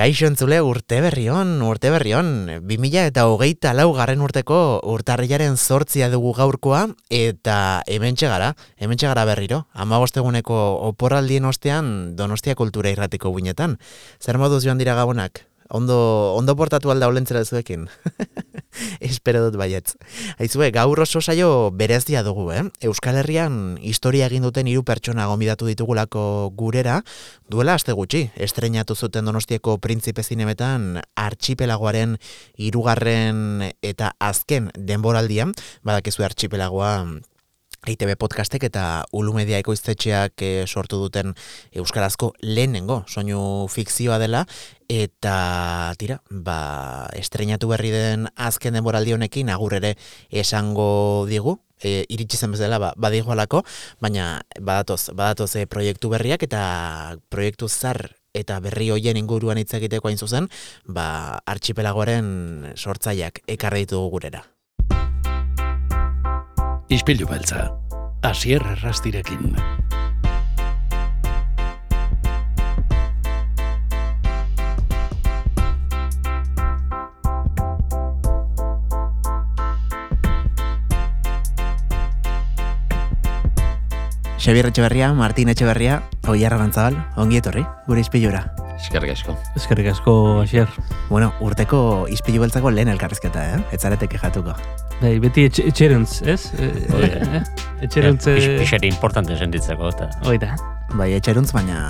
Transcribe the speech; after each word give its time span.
Kaixo 0.00 0.24
entzule 0.30 0.62
urte 0.64 1.02
berri 1.04 1.26
hon, 1.28 1.58
urte 1.60 1.90
berri 1.92 2.14
hon, 2.16 2.30
2000 2.64 3.02
eta 3.10 3.26
hogeita 3.28 3.74
lau 3.76 3.90
garren 3.92 4.22
urteko 4.24 4.60
urtarriaren 4.94 5.58
zortzia 5.60 6.08
dugu 6.08 6.32
gaurkoa, 6.38 6.86
eta 7.12 7.58
hemen 7.84 8.16
txegara, 8.16 8.54
hemen 8.80 8.96
txegara 8.96 9.26
berriro, 9.28 9.66
ama 9.76 10.00
bosteguneko 10.00 10.56
oporraldien 10.88 11.44
ostean 11.44 12.16
donostia 12.16 12.56
kultura 12.56 12.96
irratiko 12.96 13.36
guinetan. 13.36 13.76
Zer 14.24 14.40
moduz 14.40 14.64
joan 14.64 14.80
dira 14.80 14.96
gabonak? 14.96 15.49
Ondo, 15.70 16.34
ondo 16.34 16.56
portatu 16.58 16.90
alda 16.90 17.06
olentzera 17.06 17.44
zuekin. 17.44 17.86
Espero 19.00 19.44
dut 19.44 19.54
baietz. 19.58 19.94
Aizue, 20.42 20.70
gaur 20.74 20.98
oso 21.02 21.22
saio 21.22 21.70
berezia 21.70 22.24
dugu, 22.26 22.48
eh? 22.50 22.64
Euskal 22.90 23.20
Herrian 23.20 23.78
historia 23.78 24.26
egin 24.26 24.42
duten 24.46 24.66
hiru 24.66 24.82
pertsona 24.86 25.28
gomidatu 25.30 25.70
ditugulako 25.70 26.50
gurera, 26.58 27.00
duela 27.48 27.78
aste 27.78 27.94
gutxi, 27.94 28.24
estreinatu 28.34 28.96
zuten 28.98 29.30
donostieko 29.30 29.78
printzipe 29.78 30.26
zinemetan 30.26 31.04
archipelagoaren 31.14 32.18
hirugarren 32.58 33.70
eta 33.80 34.14
azken 34.18 34.72
denboraldian, 34.74 35.54
badakizu 35.86 36.26
archipelagoa 36.26 36.94
ITB 37.88 38.18
podcastek 38.20 38.66
eta 38.68 39.06
Ulu 39.16 39.32
Media 39.32 39.56
ekoiztetxeak 39.62 40.42
e, 40.44 40.50
sortu 40.68 40.98
duten 41.00 41.32
euskarazko 41.72 42.34
lehenengo 42.44 43.00
soinu 43.08 43.40
fikzioa 43.72 44.18
dela 44.20 44.44
eta 44.92 45.94
tira, 45.96 46.18
ba, 46.28 47.08
estreinatu 47.16 47.70
berri 47.72 47.94
den 47.94 48.28
azken 48.36 48.76
denboraldi 48.76 49.16
honekin 49.16 49.48
agur 49.48 49.78
ere 49.80 49.94
esango 50.28 51.24
digu 51.30 51.56
e, 51.80 52.04
iritsi 52.12 52.36
zen 52.36 52.52
bezala 52.52 52.78
ba, 52.82 52.92
badigo 53.00 53.32
alako, 53.32 53.64
baina 54.00 54.42
badatoz, 54.60 55.16
badatoz 55.16 55.54
e, 55.56 55.64
proiektu 55.64 56.12
berriak 56.12 56.44
eta 56.44 57.16
proiektu 57.32 57.68
zar 57.68 58.10
eta 58.36 58.60
berri 58.60 58.92
hoien 58.92 59.16
inguruan 59.16 59.58
hitz 59.58 59.72
egiteko 59.80 60.12
hain 60.12 60.20
zuzen, 60.20 60.52
ba, 60.84 61.40
archipelagoaren 61.48 62.74
sortzaileak 62.76 63.40
ekarri 63.48 63.88
ditugu 63.88 64.18
gurera. 64.18 64.44
Ispilu 66.90 67.28
beltza, 67.30 67.68
asier 68.26 68.64
errastirekin. 68.66 69.54
Xabier 84.40 84.66
Etxeberria, 84.66 85.12
Martin 85.14 85.54
Etxeberria, 85.54 86.02
Oiarra 86.26 86.58
Bantzabal, 86.58 86.98
ongi 87.14 87.38
etorri, 87.38 87.62
gure 87.86 88.02
izpilura. 88.02 88.48
Eskerrik 88.80 89.12
asko. 89.12 89.36
Eskerrik 89.56 89.90
asko, 89.92 90.14
Asier. 90.42 90.68
Bueno, 91.10 91.30
urteko 91.44 92.06
izpilu 92.10 92.40
beltzako 92.42 92.72
lehen 92.72 92.88
elkarrezketa, 92.92 93.44
eh? 93.54 93.60
Ez 93.76 93.80
zaretek 93.84 94.16
jatuko. 94.22 94.54
Bai, 95.00 95.14
beti 95.22 95.46
etx 95.48 95.62
etxeruntz, 95.70 96.22
ez? 96.28 96.40
E? 96.58 97.42
Etxeruntz... 97.86 98.26
Eh, 98.32 98.56
Pixeri 98.60 98.90
importante 98.92 99.36
sentitzeko, 99.36 99.92
eta... 99.92 100.10
Oida. 100.28 100.54
Bai, 100.96 101.12
etxeruntz, 101.18 101.52
baina 101.56 101.82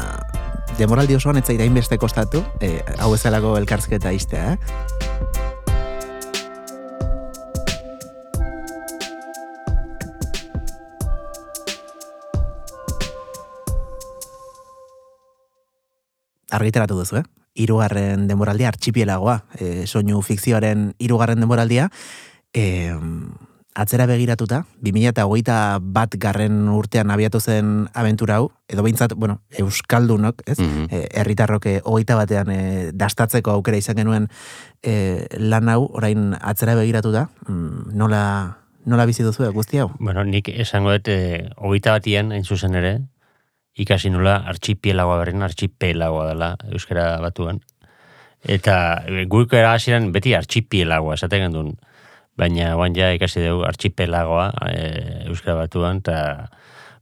demoraldi 0.78 1.16
osoan 1.16 1.40
ez 1.40 1.44
zaira 1.46 1.66
inbeste 1.68 1.98
kostatu, 2.00 2.42
eh, 2.64 2.80
hau 2.98 3.12
ezalako 3.14 3.56
elkarrizketa 3.60 4.12
iztea, 4.16 4.54
eh? 4.54 4.90
Argitaratu 16.50 16.98
duzu, 16.98 17.20
eh? 17.20 17.24
Irugarren 17.54 18.28
denboraldia, 18.28 18.70
artxipielagoa, 18.70 19.40
e, 19.58 19.86
soinu 19.86 20.20
fikzioaren 20.22 20.92
irugarren 21.02 21.40
denboraldia, 21.42 21.88
e, 22.54 22.94
atzera 23.74 24.06
begiratuta, 24.10 24.64
2008 24.82 25.56
bat 25.94 26.14
garren 26.20 26.68
urtean 26.74 27.10
abiatu 27.14 27.40
zen 27.40 27.88
abentura 27.94 28.38
hau, 28.38 28.50
edo 28.68 28.82
behintzat, 28.86 29.14
bueno, 29.14 29.40
Euskaldunok, 29.58 30.42
ez? 30.46 30.58
Mm 30.58 30.86
-hmm. 30.86 31.08
erritarrok 31.22 31.66
hogeita 31.84 32.16
batean 32.16 32.50
e, 32.50 32.90
dastatzeko 32.92 33.50
aukera 33.50 33.76
izan 33.76 33.96
genuen 33.96 34.28
e, 34.82 35.26
lan 35.38 35.68
hau, 35.68 35.88
orain 35.92 36.34
atzera 36.40 36.74
begiratuta, 36.74 37.28
mm, 37.48 37.94
nola, 37.94 38.58
nola 38.84 39.06
bizi 39.06 39.22
duzu 39.22 39.52
guzti 39.52 39.78
hau? 39.78 39.90
Bueno, 39.98 40.24
nik 40.24 40.48
esango 40.48 40.92
dut, 40.92 41.08
hogeita 41.56 41.92
batien, 41.92 42.32
hain 42.32 42.44
zuzen 42.44 42.74
ere, 42.74 43.00
ikasi 43.80 44.12
nula 44.12 44.36
artxipielagoa 44.50 45.18
berren 45.22 45.44
artxipelagoa 45.46 46.26
dela 46.30 46.54
euskara 46.72 47.14
batuan. 47.22 47.60
Eta 48.40 49.02
e, 49.06 49.24
guk 49.30 49.54
hasieran 49.56 50.10
beti 50.12 50.34
artxipielagoa 50.36 51.16
esaten 51.18 51.46
gendun. 51.46 51.74
Baina 52.40 52.74
guan 52.78 52.94
ja 52.96 53.10
ikasi 53.16 53.44
dugu 53.44 53.64
artxipelagoa 53.68 54.50
e, 54.70 54.82
euskara 55.28 55.58
batuan. 55.64 56.00
eta 56.04 56.48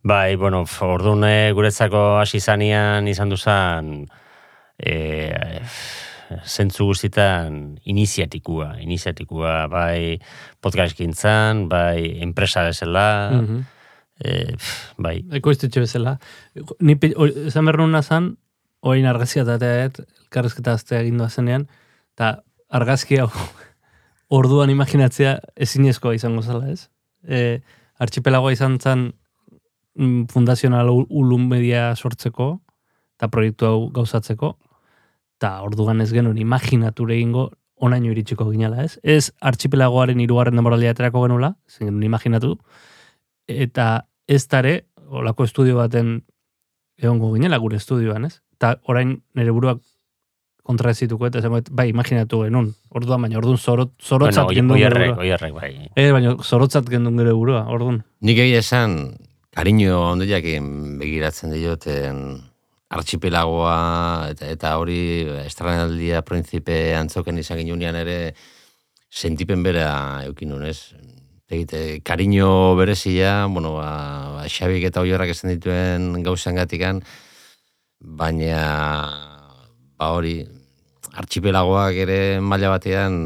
bai, 0.02 0.36
bueno, 0.36 0.64
orduan 0.80 1.26
guretzako 1.54 2.18
hasi 2.20 2.40
zanian 2.40 3.08
izan 3.08 3.28
duzan 3.28 4.06
e, 4.78 5.60
zentzu 6.44 6.86
guztietan 6.90 7.78
iniziatikua. 7.84 8.76
Iniziatikua 8.84 9.66
bai 9.66 10.20
podcast 10.60 10.96
gintzan, 10.96 11.68
bai 11.68 12.20
enpresa 12.22 12.64
desela, 12.64 13.08
mm 13.32 13.77
e, 14.24 14.54
bai. 14.98 15.22
Eko 15.38 15.52
iztetxe 15.54 15.82
bezala. 15.84 16.18
Ni 16.80 16.98
esan 17.46 17.68
behar 17.68 17.80
nuna 17.80 18.02
zan, 18.02 18.36
oin 18.82 19.06
argazkia 19.10 19.44
eta 19.44 19.70
elkarrezketa 19.86 20.76
aztea 20.78 21.02
egin 21.02 21.22
zenean, 21.28 21.66
eta 22.14 22.42
argazki 22.68 23.18
hau 23.18 23.30
orduan 24.38 24.70
imaginatzea 24.70 25.38
ezinezkoa 25.56 26.14
izango 26.14 26.42
zela, 26.42 26.68
ez? 26.68 26.88
E, 27.24 27.60
archipelagoa 27.98 28.52
izan 28.52 28.78
zan 28.78 29.12
mm, 29.98 30.26
fundazional 30.32 30.90
ulun 30.90 31.48
media 31.48 31.94
sortzeko, 31.96 32.58
eta 33.18 33.28
proiektu 33.28 33.66
hau 33.66 33.78
gauzatzeko, 33.90 34.56
eta 35.38 35.60
orduan 35.62 36.02
ez 36.02 36.12
genuen 36.12 36.38
imaginature 36.38 37.14
egingo 37.14 37.50
onaino 37.78 38.10
iritsiko 38.10 38.48
ginala, 38.50 38.82
ez? 38.84 38.98
Ez 39.02 39.30
archipelagoaren 39.40 40.20
irugarren 40.20 40.58
demoraldia 40.58 40.92
aterako 40.94 41.24
genula, 41.26 41.54
zen 41.70 42.02
imaginatu, 42.02 42.56
eta 43.48 44.06
ez 44.28 44.44
dare, 44.48 44.74
olako 45.08 45.46
estudio 45.48 45.78
baten 45.80 46.20
egongo 46.98 47.32
ginela 47.34 47.58
gure 47.58 47.78
estudioan, 47.80 48.28
ez? 48.28 48.40
Eta 48.58 48.76
orain 48.90 49.16
nire 49.38 49.54
buruak 49.54 49.80
kontra 50.68 50.92
ezituko, 50.92 51.24
eta 51.30 51.40
zen, 51.40 51.54
bai, 51.72 51.86
imaginatu 51.88 52.42
genuen, 52.44 52.74
orduan, 52.92 53.22
baina 53.24 53.38
orduan 53.40 53.56
zorot, 53.56 53.94
zorotzat 54.04 54.44
bueno, 54.44 54.56
gendun 54.58 54.76
gure 54.76 54.90
burua. 54.92 55.22
Oierrek, 55.24 55.54
bai. 55.56 55.70
E, 55.96 56.10
baina 56.12 56.34
zorotzat 56.44 56.90
gendun 56.92 57.16
gure 57.16 57.32
burua, 57.32 57.62
orduan. 57.72 58.02
Nik 58.20 58.42
egia 58.44 58.60
esan, 58.60 58.98
kariño 59.56 59.96
ondoiak 60.10 60.44
begiratzen 61.00 61.54
dioten 61.56 62.20
archipelagoa, 62.92 63.78
eta, 64.34 64.50
eta 64.52 64.74
hori 64.80 65.00
estranaldia 65.46 66.20
printzipe 66.26 66.76
antzoken 66.98 67.40
izan 67.40 67.62
ginunean 67.62 67.96
ere, 67.96 68.18
sentipen 69.08 69.64
bera 69.64 69.88
eukin 70.26 70.52
ez? 70.68 70.92
Egite, 71.48 72.00
kariño 72.02 72.76
berezia, 72.76 73.46
bueno, 73.46 73.74
ba, 73.74 74.36
ba 74.36 74.48
Xabik 74.48 74.84
eta 74.84 75.00
Oiorrak 75.00 75.32
esan 75.32 75.50
dituen 75.54 76.22
gauzan 76.22 76.60
gatikan, 76.60 77.00
baina, 78.00 78.60
ba 79.96 80.12
hori, 80.12 80.44
archipelagoak 81.16 81.96
ere 82.04 82.40
maila 82.40 82.74
batean, 82.76 83.16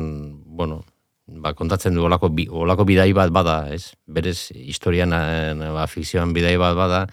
bueno, 0.47 0.85
ba, 1.27 1.55
kontatzen 1.59 1.95
du 1.99 2.07
olako, 2.07 2.31
olako 2.63 2.87
bidai 2.87 3.11
bat 3.13 3.35
bada, 3.35 3.67
ez? 3.75 3.93
Berez, 4.07 4.53
historian, 4.55 5.13
eh, 5.13 5.71
ba, 5.75 5.87
fikzioan 5.91 6.33
bidai 6.33 6.57
bat 6.63 6.79
bada, 6.79 7.07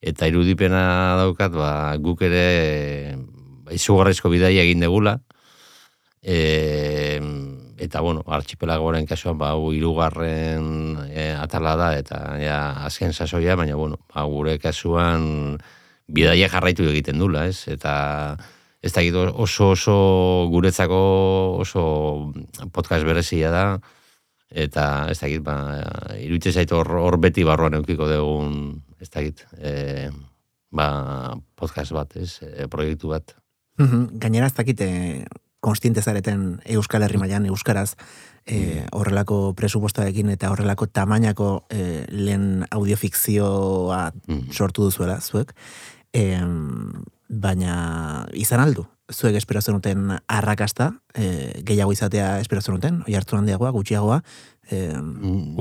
eta 0.00 0.28
irudipena 0.28 1.16
daukat, 1.20 1.52
ba, 1.52 1.70
guk 2.00 2.24
ere, 2.24 3.16
ba, 3.66 3.76
izugarrizko 3.76 4.32
bidai 4.32 4.56
egin 4.64 4.80
degula, 4.80 5.18
e, 6.22 7.20
eta 7.78 8.00
bueno, 8.00 8.22
archipelagoren 8.26 9.06
kasuan 9.06 9.38
ba 9.38 9.52
hirugarren 9.54 10.96
e, 11.10 11.32
atala 11.36 11.76
da 11.76 11.90
eta 11.98 12.36
ja 12.40 12.58
azken 12.86 13.12
sasoia, 13.12 13.56
baina 13.56 13.76
bueno, 13.76 13.98
ba, 14.14 14.24
gure 14.24 14.58
kasuan 14.58 15.58
bidaia 16.06 16.48
jarraitu 16.48 16.86
egiten 16.88 17.18
dula, 17.18 17.46
ez? 17.46 17.68
Eta 17.68 18.36
ez 18.82 18.92
da 18.92 19.02
oso 19.32 19.70
oso 19.74 19.96
guretzako 20.50 21.00
oso 21.60 22.32
podcast 22.72 23.04
berezia 23.04 23.50
da 23.50 23.66
eta 24.50 25.08
ez 25.10 25.18
da 25.18 25.28
ba 25.42 25.56
iruditzen 26.20 26.52
zaitu 26.52 26.76
hor, 26.76 27.18
beti 27.18 27.44
barruan 27.44 27.74
edukiko 27.74 28.06
dugun 28.08 28.82
ez 29.00 29.10
da 29.10 29.20
e, 29.20 30.10
ba, 30.70 31.36
podcast 31.54 31.92
bat, 31.92 32.16
ez? 32.16 32.40
E, 32.42 32.68
proiektu 32.68 33.08
bat. 33.08 33.36
Gainera 33.76 34.46
ez 34.46 34.54
dakite 34.54 34.86
konstiente 35.66 36.02
zareten 36.02 36.60
Euskal 36.78 37.02
Herri 37.02 37.18
mailan 37.18 37.50
euskaraz 37.50 37.96
e, 38.46 38.86
horrelako 38.94 39.54
presupostarekin 39.58 40.30
eta 40.30 40.52
horrelako 40.54 40.86
tamainako 40.86 41.50
e, 41.70 42.04
lehen 42.10 42.66
audiofikzioa 42.70 44.02
mm. 44.14 44.52
sortu 44.54 44.86
duzuela 44.86 45.18
zuek. 45.20 45.50
E, 46.14 46.28
baina 47.26 48.26
izan 48.38 48.62
aldu 48.62 48.86
zuek 49.12 49.36
espero 49.38 49.60
zenuten 49.62 50.10
arrakasta, 50.26 50.90
e, 51.14 51.62
gehiago 51.66 51.94
izatea 51.94 52.40
espero 52.42 52.60
zenuten, 52.60 53.02
oi 53.06 53.14
hartu 53.14 53.38
handiagoa, 53.38 53.70
gutxiagoa, 53.74 54.20
e, 54.70 54.90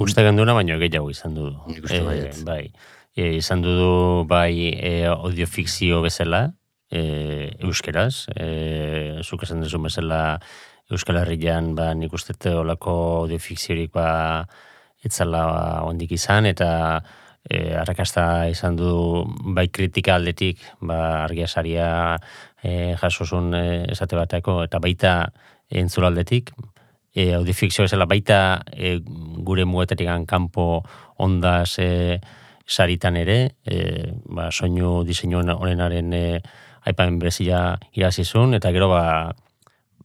Uste 0.02 0.26
genduna, 0.26 0.56
baino 0.58 0.78
gehiago 0.82 1.12
izan 1.14 1.36
du. 1.38 1.52
Baietz. 1.86 2.44
bai. 2.48 2.72
E, 3.16 3.36
izan 3.38 3.62
du 3.62 4.26
bai 4.28 4.74
e, 4.74 5.06
audiofikzio 5.12 6.02
bezala, 6.02 6.48
e, 6.92 7.52
euskeraz, 7.66 8.28
e, 8.36 9.22
zuk 9.24 9.44
esan 9.44 9.62
duzu 9.64 9.82
bezala 9.84 10.40
Euskal 10.92 11.18
Herrian, 11.18 11.74
ba, 11.76 11.94
nik 11.98 12.14
uste 12.14 12.36
te 12.38 12.52
olako 12.54 12.94
audiofikziorik 13.24 13.92
ba, 13.94 14.46
etzala 15.06 15.82
ondik 15.86 16.14
izan, 16.14 16.46
eta 16.46 16.70
e, 17.50 17.74
arrakasta 17.74 18.46
izan 18.52 18.78
du 18.78 19.26
bai 19.58 19.68
kritika 19.74 20.16
aldetik, 20.20 20.62
ba, 20.82 21.24
argia 21.24 21.48
saria 21.48 21.90
e, 22.62 22.94
jasozun 23.02 23.54
e, 23.58 23.66
esate 23.96 24.18
bateko, 24.20 24.62
eta 24.68 24.82
baita 24.84 25.16
entzuraldetik, 25.74 26.54
e, 27.16 27.32
audifikzio 27.34 27.88
bezala 27.88 28.06
baita 28.06 28.62
e, 28.74 29.00
gure 29.48 29.66
muetatik 29.66 30.12
kanpo 30.28 30.84
ondaz 31.18 31.80
e, 31.80 32.20
saritan 32.68 33.18
ere, 33.18 33.56
e, 33.66 34.12
ba, 34.26 34.52
soinu 34.52 35.04
diseinu 35.08 35.42
honenaren 35.42 36.14
e, 36.14 36.26
aipamen 36.86 37.20
berezia 37.20 37.80
irazizun, 37.98 38.54
eta 38.58 38.72
gero 38.76 38.90
ba, 38.92 39.34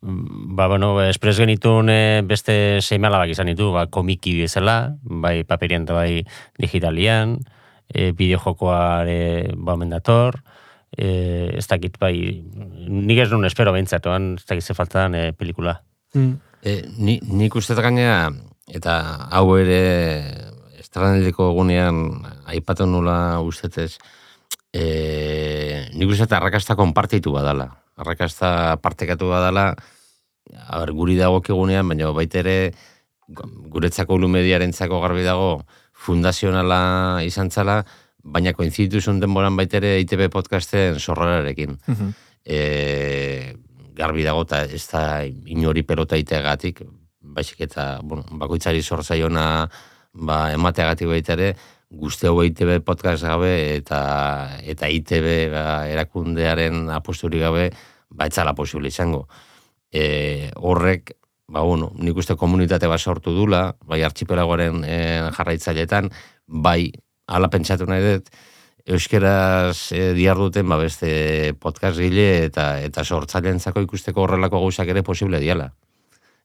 mm, 0.03 0.57
ba, 0.57 0.69
bueno, 0.69 0.93
espres 1.05 1.37
genitun 1.39 1.91
e, 1.93 2.23
beste 2.27 2.81
seimalabak 2.81 3.35
izan 3.35 3.53
ditu, 3.53 3.71
ba, 3.75 3.87
komiki 3.93 4.39
bezala, 4.41 4.97
bai 5.03 5.43
paperian 5.45 5.85
eta 5.85 5.99
bai 5.99 6.25
digitalian, 6.59 7.39
e, 7.89 8.13
bideojokoare 8.17 9.55
ba, 9.57 9.75
omen 9.77 9.93
dator, 9.93 10.41
e, 10.97 11.53
ez 11.57 11.67
dakit 11.69 11.99
bai, 12.01 12.15
nik 12.89 13.19
ez 13.19 13.31
nun 13.33 13.49
espero 13.49 13.75
behintzat, 13.77 14.07
oan, 14.11 14.35
ez 14.41 14.47
dakit 14.47 14.65
ze 14.65 14.77
faltan 14.77 15.15
e, 15.15 15.25
pelikula. 15.33 15.81
Mm. 16.15 16.39
E, 16.63 16.81
ni, 16.99 17.19
nik 17.25 17.55
uste 17.57 17.77
dut 17.77 17.85
gainera, 17.85 18.31
eta 18.71 18.97
hau 19.33 19.57
ere 19.59 19.83
estranaldiko 20.81 21.53
egunean 21.53 22.01
aipatu 22.51 22.87
nula 22.89 23.41
ustetez, 23.47 23.95
e, 24.73 25.89
nik 25.95 26.11
uste 26.11 26.29
arrakasta 26.35 26.77
konpartitu 26.79 27.33
badala. 27.33 27.71
Arrakasta 28.01 28.77
partekatu 28.81 29.29
badala, 29.29 29.75
a 30.67 30.79
ber, 30.81 30.93
guri 30.97 31.17
dago 31.19 31.43
egunean, 31.43 31.89
baina 31.89 32.11
baita 32.17 32.41
ere 32.41 32.73
guretzako 33.31 34.19
lumediarentzako 34.19 35.01
garbi 35.01 35.23
dago 35.23 35.63
fundazionala 35.95 37.23
izan 37.27 37.51
zala, 37.51 37.83
baina 38.25 38.53
koinzituzun 38.57 39.21
denboran 39.21 39.57
baita 39.57 39.79
ere 39.81 39.99
ITB 40.03 40.29
podcasten 40.33 40.99
zorrararekin 40.99 41.77
mhm. 41.87 42.11
e, 42.45 43.55
garbi 43.97 44.25
dago 44.25 44.43
eta 44.49 44.65
ez 44.65 44.87
da 44.91 45.05
inori 45.25 45.85
pelota 45.85 46.19
iteagatik, 46.21 46.83
baizik 47.21 47.61
eta 47.69 48.01
bueno, 48.03 48.25
bakoitzari 48.41 48.83
zor 48.83 49.05
zaiona 49.05 49.45
ba, 50.13 50.51
emateagatik 50.53 51.09
baita 51.09 51.37
ere, 51.37 51.55
guzti 51.91 52.29
hau 52.31 52.39
ITB 52.47 52.81
podcast 52.87 53.25
gabe 53.27 53.51
eta 53.77 54.01
eta 54.63 54.89
ITB 54.89 55.51
ba, 55.53 55.65
erakundearen 55.91 56.89
aposturi 56.95 57.43
gabe 57.43 57.71
ba 58.11 58.27
etzala 58.31 58.55
posible 58.55 58.89
izango. 58.89 59.27
E, 59.91 60.51
horrek 60.57 61.17
ba 61.51 61.65
bueno, 61.67 61.91
nik 61.99 62.17
uste 62.17 62.37
komunitate 62.39 62.87
bat 62.87 63.03
sortu 63.03 63.35
dula, 63.35 63.75
bai 63.85 64.03
archipelagoaren 64.07 64.85
e, 64.87 64.99
jarraitzailetan, 65.35 66.11
bai 66.47 66.93
ala 67.27 67.51
pentsatu 67.51 67.89
nahi 67.91 68.05
dut, 68.05 68.31
euskeraz 68.87 69.91
e, 69.91 70.13
diarduten 70.15 70.69
ba 70.71 70.79
beste 70.79 71.55
podcast 71.59 71.99
gile 71.99 72.47
eta 72.47 72.79
eta 72.87 73.05
sortzaileentzako 73.05 73.83
ikusteko 73.89 74.23
horrelako 74.23 74.63
gauzak 74.63 74.95
ere 74.95 75.03
posible 75.03 75.43
diala. 75.43 75.73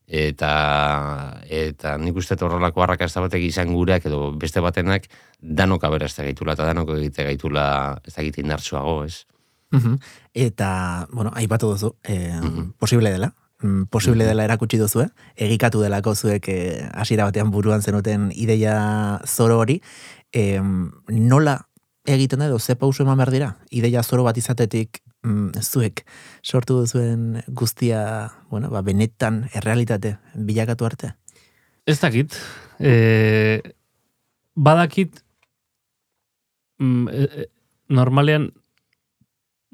Eta 0.08 1.42
eta 1.50 1.98
nik 1.98 2.16
uste 2.16 2.38
horrelako 2.40 2.84
arrakasta 2.84 3.22
batek 3.22 3.42
izan 3.48 3.74
gureak 3.74 4.06
edo 4.06 4.32
beste 4.38 4.62
batenak 4.62 5.08
danok 5.42 5.84
aberazte 5.84 6.24
gaitula 6.24 6.54
eta 6.54 6.66
danok 6.66 6.92
egite 6.98 7.24
gaitula 7.24 7.98
ez 8.06 8.14
dakit 8.14 8.38
indartsuago, 8.38 9.04
ez? 9.06 9.26
Mhm. 9.72 9.98
Eta, 10.34 11.08
bueno, 11.12 11.32
aipatu 11.34 11.72
duzu, 11.74 11.96
e, 12.04 12.40
Mhm. 12.42 12.74
posible 12.78 13.12
dela, 13.12 13.34
Mm, 13.64 13.86
posible 13.90 14.26
dela 14.26 14.44
erakutsi 14.44 14.78
duzue, 14.78 15.08
egikatu 15.38 15.80
delako 15.82 16.14
zuek 16.14 16.48
eh, 16.50 16.90
hasiera 16.94 17.24
batean 17.24 17.52
buruan 17.52 17.82
zenuten 17.82 18.32
ideia 18.36 19.22
zoro 19.26 19.60
hori, 19.60 19.82
e, 20.34 20.60
nola 21.08 21.70
egiten 22.06 22.40
da 22.40 22.50
edo 22.50 22.60
ze 22.60 22.76
pauso 22.76 23.04
eman 23.04 23.18
behar 23.18 23.32
dira? 23.32 23.58
Ideia 23.72 24.04
zoro 24.04 24.24
bat 24.24 24.38
izatetik 24.38 25.00
mm, 25.26 25.62
zuek 25.62 26.06
sortu 26.44 26.80
duzuen 26.82 27.44
guztia, 27.48 28.32
bueno, 28.50 28.70
ba, 28.70 28.82
benetan 28.86 29.46
errealitate 29.54 30.18
bilakatu 30.36 30.86
arte? 30.86 31.16
Ez 31.86 32.00
dakit. 32.02 32.38
E, 32.80 33.62
badakit 34.56 35.20
mm, 36.80 37.08
e, 37.10 37.26
e, 37.26 37.50
normalean 37.90 38.50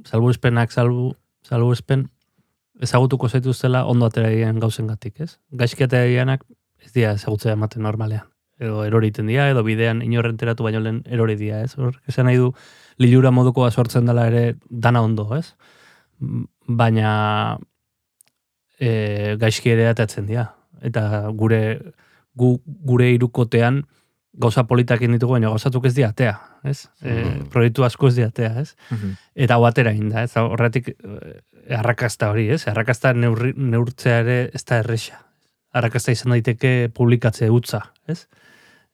salbuespenak 0.07 0.73
salbu, 0.73 1.11
salbuespen 1.47 2.07
ezagutuko 2.81 3.29
zaituztela 3.29 3.85
ondo 3.85 4.09
ateraien 4.09 4.59
gauzen 4.59 4.89
gatik, 4.89 5.19
ez? 5.21 5.37
Gaizki 5.51 5.85
ez 5.85 6.91
dira 6.93 7.11
ezagutzea 7.13 7.53
ematen 7.53 7.83
normalean. 7.85 8.27
Edo 8.61 8.83
eroriten 8.85 9.29
dira, 9.29 9.47
edo 9.49 9.63
bidean 9.65 10.01
inorren 10.05 10.37
teratu 10.37 10.65
baino 10.65 10.79
lehen 10.79 11.01
erori 11.09 11.35
dira, 11.35 11.61
ez? 11.65 11.75
Hor, 11.77 11.97
esan 12.09 12.25
nahi 12.29 12.37
du, 12.37 12.51
lilura 13.01 13.31
modukoa 13.33 13.71
sortzen 13.73 14.05
dela 14.09 14.27
ere 14.29 14.43
dana 14.69 15.01
ondo, 15.01 15.25
ez? 15.37 15.47
Mm, 16.21 16.45
Baina 16.77 17.11
e, 18.79 19.35
gaizki 19.41 19.71
ere 19.73 19.87
atatzen 19.91 20.27
dira. 20.29 20.45
Eta 20.81 21.27
gure 21.37 21.61
gu, 22.37 22.53
gure 22.87 23.09
irukotean 23.13 23.81
gauza 24.41 24.63
politakin 24.63 25.11
ditugu, 25.17 25.35
baina 25.35 25.49
gauzatuk 25.51 25.85
ez 25.89 25.93
diatea, 25.97 26.37
ez? 26.63 26.85
E, 27.03 27.11
Mhm. 27.25 27.49
proiektu 27.51 27.83
asko 27.83 28.07
ez 28.07 28.15
diatea, 28.15 28.53
ez? 28.61 28.75
Mhm. 28.89 29.11
Eta 29.35 29.55
hau 29.57 29.65
atera 29.67 29.91
egin 29.91 30.09
da, 30.09 30.23
ez? 30.23 30.31
Horretik 30.37 30.87
eh, 30.93 31.75
arrakasta 31.77 32.29
hori, 32.31 32.47
ez? 32.49 32.63
Arrakasta 32.67 33.11
neurri, 33.13 33.53
neurtzea 33.57 34.19
ere 34.23 34.37
ez 34.53 34.63
da 34.65 34.77
erresa. 34.79 35.19
Arrakasta 35.73 36.11
izan 36.11 36.31
daiteke 36.31 36.89
publikatze 36.93 37.49
utza, 37.49 37.91
ez? 38.07 38.27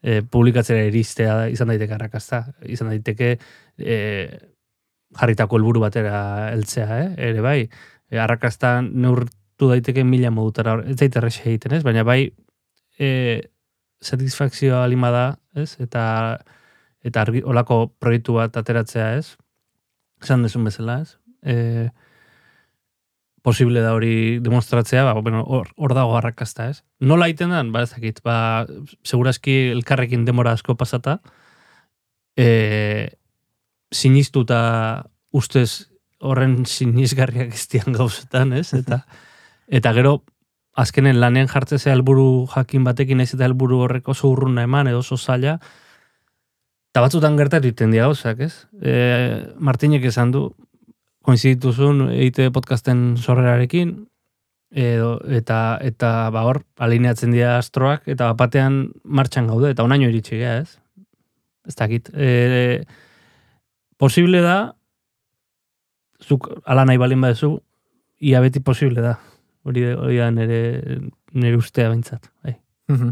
E, 0.04 0.22
publikatzera 0.22 0.84
iristea 0.88 1.48
izan 1.50 1.72
daiteke 1.72 1.96
arrakasta. 1.96 2.44
Izan 2.70 2.92
daiteke 2.94 3.32
e, 3.78 3.98
jarritako 5.18 5.58
helburu 5.58 5.82
batera 5.82 6.18
heltzea, 6.52 7.00
eh? 7.02 7.08
Ere 7.30 7.42
bai, 7.42 7.60
e, 8.12 8.20
arrakasta 8.22 8.78
neurtu 8.86 9.72
daiteke 9.72 10.04
mila 10.06 10.32
modutara, 10.32 10.78
ez 10.86 10.98
daite 11.00 11.24
egiten, 11.28 11.74
ez? 11.80 11.84
Baina 11.84 12.04
bai, 12.04 12.32
e, 13.00 13.10
satisfakzioa 14.02 14.84
alima 14.84 15.12
da, 15.12 15.26
ez? 15.56 15.76
Eta 15.82 16.04
eta 17.08 17.22
argi, 17.24 17.42
olako 17.46 17.88
proiektu 18.00 18.38
bat 18.38 18.58
ateratzea, 18.58 19.14
ez? 19.18 19.38
Esan 20.22 20.44
desun 20.44 20.66
bezala, 20.68 21.02
ez? 21.02 21.18
E, 21.42 21.90
posible 23.48 23.80
da 23.80 23.94
hori 23.96 24.40
demostratzea, 24.44 25.06
ba, 25.08 25.14
bueno, 25.24 25.46
hor, 25.48 25.70
hor 25.80 25.94
dago 25.96 26.18
arrakasta, 26.20 26.68
ez? 26.68 26.82
Nola 27.00 27.30
egiten 27.30 27.54
dan, 27.56 27.72
ba, 27.72 27.86
ez 27.88 27.94
dakit, 27.94 28.20
ba, 28.26 28.66
segurazki 29.08 29.56
elkarrekin 29.72 30.26
demora 30.28 30.52
asko 30.58 30.76
pasata, 30.76 31.22
e, 32.36 32.48
sinistuta 33.96 34.60
ustez 35.32 35.88
horren 36.20 36.66
sinisgarriak 36.66 37.56
ez 37.56 37.64
dian 37.72 37.96
gauzetan, 37.96 38.52
ez? 38.58 38.74
Eta, 38.76 39.06
eta 39.80 39.96
gero, 39.96 40.18
azkenen 40.76 41.22
lanean 41.24 41.48
jartzea 41.48 41.96
helburu 41.96 42.50
jakin 42.52 42.84
batekin 42.84 43.24
ez 43.24 43.32
eta 43.32 43.48
helburu 43.48 43.80
horrek 43.86 44.12
oso 44.12 44.28
urruna 44.28 44.68
eman 44.68 44.92
edo 44.92 45.00
oso 45.06 45.16
zaila, 45.16 45.56
eta 46.92 47.06
batzutan 47.06 47.40
gertatu 47.40 47.72
iten 47.72 47.96
dira 47.96 48.12
gauzak, 48.12 48.44
ez? 48.44 48.54
E, 48.82 48.98
Martinek 49.56 50.12
esan 50.12 50.36
du, 50.36 50.50
koinzituzun 51.28 52.08
eite 52.16 52.48
podcasten 52.56 53.18
sorrerarekin, 53.20 53.98
edo, 54.72 55.18
eta, 55.28 55.78
eta 55.84 56.12
ba 56.32 56.44
hor, 56.48 56.62
alineatzen 56.80 57.34
dira 57.36 57.58
astroak, 57.60 58.08
eta 58.12 58.32
batean 58.40 58.86
martxan 59.04 59.50
gaude, 59.52 59.74
eta 59.74 59.84
onaino 59.84 60.08
iritsi 60.08 60.40
gea, 60.40 60.58
ez? 60.64 61.06
Ez 61.68 61.76
dakit. 61.76 62.10
E, 62.16 62.84
posible 64.00 64.40
da, 64.44 64.58
zuk 66.24 66.48
ala 66.66 66.86
nahi 66.88 67.00
balin 67.02 67.22
badezu, 67.24 67.58
ia 68.24 68.42
beti 68.42 68.64
posible 68.64 69.04
da. 69.04 69.18
Hori, 69.68 69.84
da 69.84 70.30
nire, 70.32 70.62
nire 71.36 71.60
ustea 71.60 71.90
behintzat. 71.92 72.32
Bai. 72.44 72.56
Mhm. 72.88 73.12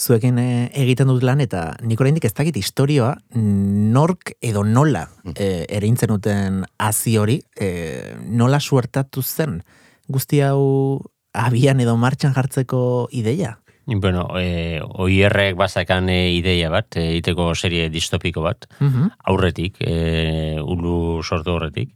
Zuekin 0.00 0.38
eh, 0.40 0.70
egiten 0.80 1.10
dut 1.10 1.24
lan 1.26 1.42
eta 1.44 1.74
nik 1.84 2.00
oraindik 2.00 2.24
ez 2.24 2.32
dakit 2.32 2.56
historioa 2.56 3.12
nork 3.36 4.32
edo 4.40 4.62
nola 4.64 5.04
eh, 5.34 5.66
erintzen 5.68 6.08
duten 6.14 6.62
hazi 6.80 7.18
hori, 7.20 7.40
eh, 7.60 8.16
nola 8.24 8.60
suertatu 8.60 9.22
zen 9.22 9.60
guzti 10.08 10.40
hau 10.40 11.02
abian 11.36 11.80
edo 11.84 11.96
martxan 12.00 12.32
jartzeko 12.34 13.08
ideia? 13.12 13.58
Bueno, 13.90 14.28
e, 14.38 14.78
oierrek 15.02 15.56
bazakan 15.58 16.08
e, 16.12 16.30
ideia 16.36 16.68
bat, 16.70 16.94
e, 16.96 17.16
iteko 17.18 17.54
serie 17.58 17.88
distopiko 17.90 18.42
bat, 18.44 18.68
Mhm. 18.78 19.08
aurretik, 19.26 19.80
e, 19.80 20.60
ulu 20.62 21.22
sortu 21.24 21.56
horretik, 21.56 21.90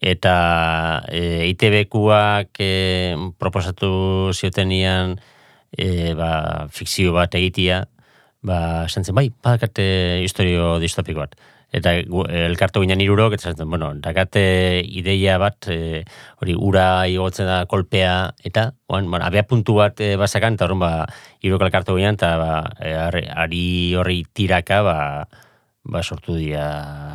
eta 0.00 1.02
e, 1.08 1.46
ITB-kuak 1.52 2.58
e, 2.58 3.14
proposatu 3.38 4.32
ziotenian 4.34 5.20
e, 5.76 6.14
ba, 6.18 6.66
fikzio 6.72 7.12
bat 7.16 7.34
egitia, 7.38 7.84
ba, 8.46 8.86
esan 8.86 9.04
zen, 9.04 9.14
bai, 9.14 9.28
badakate 9.42 10.22
historio 10.24 10.78
distopiko 10.82 11.24
bat. 11.24 11.36
Eta 11.76 11.92
elkartu 11.98 12.80
ginen 12.84 13.00
irurok, 13.02 13.34
eta 13.34 13.50
zen, 13.52 13.68
bueno, 13.68 13.90
dakate 14.00 14.80
ideia 14.86 15.34
bat, 15.42 15.66
e, 15.68 16.04
hori 16.40 16.54
ura 16.54 17.06
igotzen 17.10 17.48
da 17.50 17.64
kolpea, 17.66 18.32
eta, 18.46 18.70
oan, 18.88 19.10
bueno, 19.10 19.26
abea 19.26 19.42
puntu 19.50 19.74
bat 19.80 20.00
e, 20.00 20.14
basakan, 20.16 20.54
eta 20.56 20.68
horren, 20.68 20.80
ba, 20.80 20.92
irurok 21.42 21.66
elkartu 21.66 21.96
ginen, 21.98 22.14
eta, 22.16 22.36
ba, 22.38 22.52
e, 22.80 22.94
ari 23.34 23.64
horri 23.98 24.22
tiraka, 24.32 24.80
ba, 24.86 24.98
ba, 25.86 26.02
sortu 26.02 26.36
dira, 26.38 26.66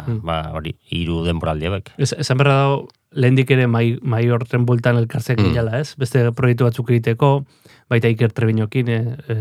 Hmm. 0.01 0.19
ba, 0.25 0.51
hori, 0.57 0.75
hiru 0.89 1.23
denboraldi 1.25 1.67
hauek. 1.69 1.91
Ez, 2.01 2.11
esan 2.17 2.39
berra 2.39 2.55
dago, 2.63 2.87
lehendik 3.13 3.51
ere 3.53 3.67
mai, 3.67 3.97
mai 4.01 4.23
horren 4.31 4.65
bultan 4.65 4.97
elkartzek 4.97 5.39
Mm. 5.39 5.51
mm. 5.53 5.73
ez? 5.79 5.95
Beste 5.99 6.31
proiektu 6.31 6.65
batzuk 6.65 6.89
egiteko, 6.89 7.45
baita 7.91 8.07
Iker 8.07 8.31
Trebinokin, 8.31 8.87
e, 8.89 8.97
e, 9.27 9.35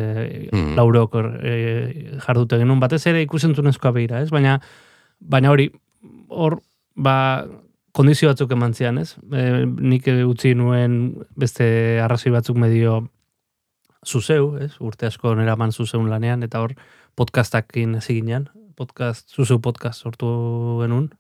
Mm. 0.51 0.75
laurok 0.75 1.15
e, 1.23 1.55
jardute 2.25 2.59
genuen, 2.59 2.81
batez 2.83 3.05
ere 3.07 3.23
ikusentzunezkoa 3.23 3.93
behira, 3.95 4.21
ez? 4.25 4.31
Baina, 4.35 4.57
baina 5.21 5.53
hori, 5.55 5.69
hor, 6.29 6.59
ba, 6.97 7.47
kondizio 7.95 8.31
batzuk 8.31 8.51
eman 8.57 8.75
zian, 8.75 8.99
ez? 8.99 9.15
E, 9.33 9.65
nik 9.67 10.07
utzi 10.27 10.55
nuen 10.59 11.15
beste 11.39 12.01
arrazoi 12.03 12.33
batzuk 12.35 12.59
medio 12.59 13.05
zuzeu, 14.07 14.57
ez? 14.59 14.73
Urte 14.81 15.07
asko 15.07 15.35
nera 15.39 15.57
zuzeun 15.71 16.09
lanean, 16.11 16.43
eta 16.43 16.61
hor 16.61 16.75
podcastakin 17.15 17.97
hasi 17.97 18.21
ginen, 18.21 18.49
podcast, 18.77 19.29
zuzeu 19.31 19.61
podcast 19.61 20.03
sortu 20.03 20.81
genuen, 20.83 21.11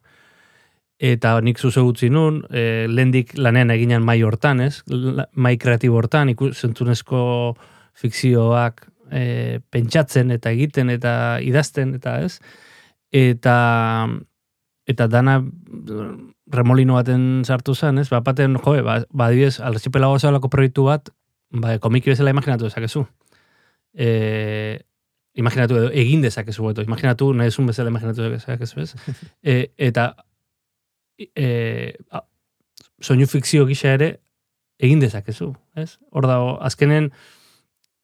eta 1.00 1.38
nik 1.40 1.58
zuze 1.58 1.80
utzi 1.80 2.10
nun, 2.12 2.42
e, 2.52 2.86
lehendik 2.88 3.32
lanean 3.40 3.72
eginan 3.72 4.04
mai 4.04 4.20
hortan, 4.22 4.60
ez? 4.60 4.82
La- 4.86 5.28
Mai 5.32 5.56
kreatibo 5.56 5.96
hortan, 5.96 6.28
ikusentzunezko 6.34 7.20
fikzioak 7.96 8.84
e, 9.10 9.60
pentsatzen 9.72 10.30
eta 10.30 10.52
egiten 10.52 10.90
eta 10.92 11.14
idazten 11.40 11.94
eta 11.96 12.18
ez? 12.26 12.36
Eta 13.10 13.56
eta 14.90 15.06
dana 15.08 15.38
remolino 16.50 16.98
baten 16.98 17.42
sartu 17.46 17.74
zen, 17.74 17.98
ez? 18.02 18.08
Ba, 18.10 18.20
baten, 18.26 18.58
jo, 18.60 18.76
ba, 18.84 19.00
ba 19.10 19.30
adibidez, 19.30 19.60
archipelago 19.60 20.18
zelako 20.18 20.50
proiektu 20.52 20.88
bat, 20.90 21.12
ba, 21.50 21.78
komiki 21.78 22.10
bezala 22.10 22.34
imaginatu 22.34 22.66
dezakezu. 22.66 23.04
E, 23.94 24.80
imaginatu 25.38 25.78
edo, 25.78 25.90
egin 25.94 26.24
dezakezu, 26.24 26.72
edo, 26.72 26.82
imaginatu, 26.82 27.30
nahi 27.38 27.52
ezun 27.52 27.70
bezala 27.70 27.92
imaginatu 27.92 28.26
dezakezu, 28.34 28.82
ez? 28.82 29.14
e, 29.54 29.70
eta 29.78 30.10
e, 31.36 31.94
a, 32.10 32.24
soinu 33.00 33.26
fikzio 33.26 33.66
gisa 33.68 33.94
ere 33.96 34.10
egin 34.80 35.00
dezakezu, 35.02 35.52
ez? 35.76 35.98
Hor 36.10 36.26
dago, 36.28 36.56
azkenen 36.64 37.10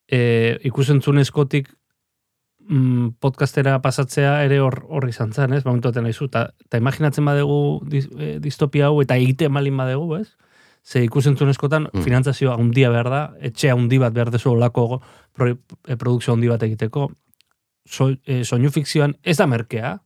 e, 0.09 0.59
ikusentzunezkotik 0.69 1.71
mm, 2.69 3.17
podcastera 3.21 3.79
pasatzea 3.83 4.43
ere 4.45 4.61
hor 4.61 4.83
hor 4.89 5.09
izan 5.09 5.33
zen, 5.33 5.55
ez? 5.57 5.65
Momentu 5.65 5.91
baten 5.91 6.05
nahizu, 6.07 6.29
eta 6.31 6.51
ta 6.69 6.81
imaginatzen 6.81 7.25
badegu 7.25 7.61
dis, 7.89 8.09
e, 8.19 8.37
distopia 8.43 8.91
hau 8.91 9.01
eta 9.05 9.17
egite 9.17 9.49
malin 9.49 9.77
badegu, 9.77 10.21
ez? 10.21 10.29
Ze 10.87 11.03
ikusentzunezkotan 11.03 11.89
Mm. 11.93 12.03
finantzazioa 12.05 12.55
handia 12.55 12.91
behar 12.91 13.11
da, 13.11 13.23
etxe 13.41 13.71
handi 13.73 13.99
bat 13.99 14.13
behar 14.15 14.31
dezu 14.31 14.53
olako 14.53 15.01
pro, 15.33 15.49
e, 15.89 15.97
produkzio 15.97 16.35
handi 16.35 16.49
bat 16.49 16.63
egiteko, 16.63 17.11
so, 17.87 18.13
e, 18.25 18.45
soinu 18.45 18.71
fikzioan 18.71 19.17
ez 19.23 19.37
da 19.39 19.47
merkea, 19.47 19.97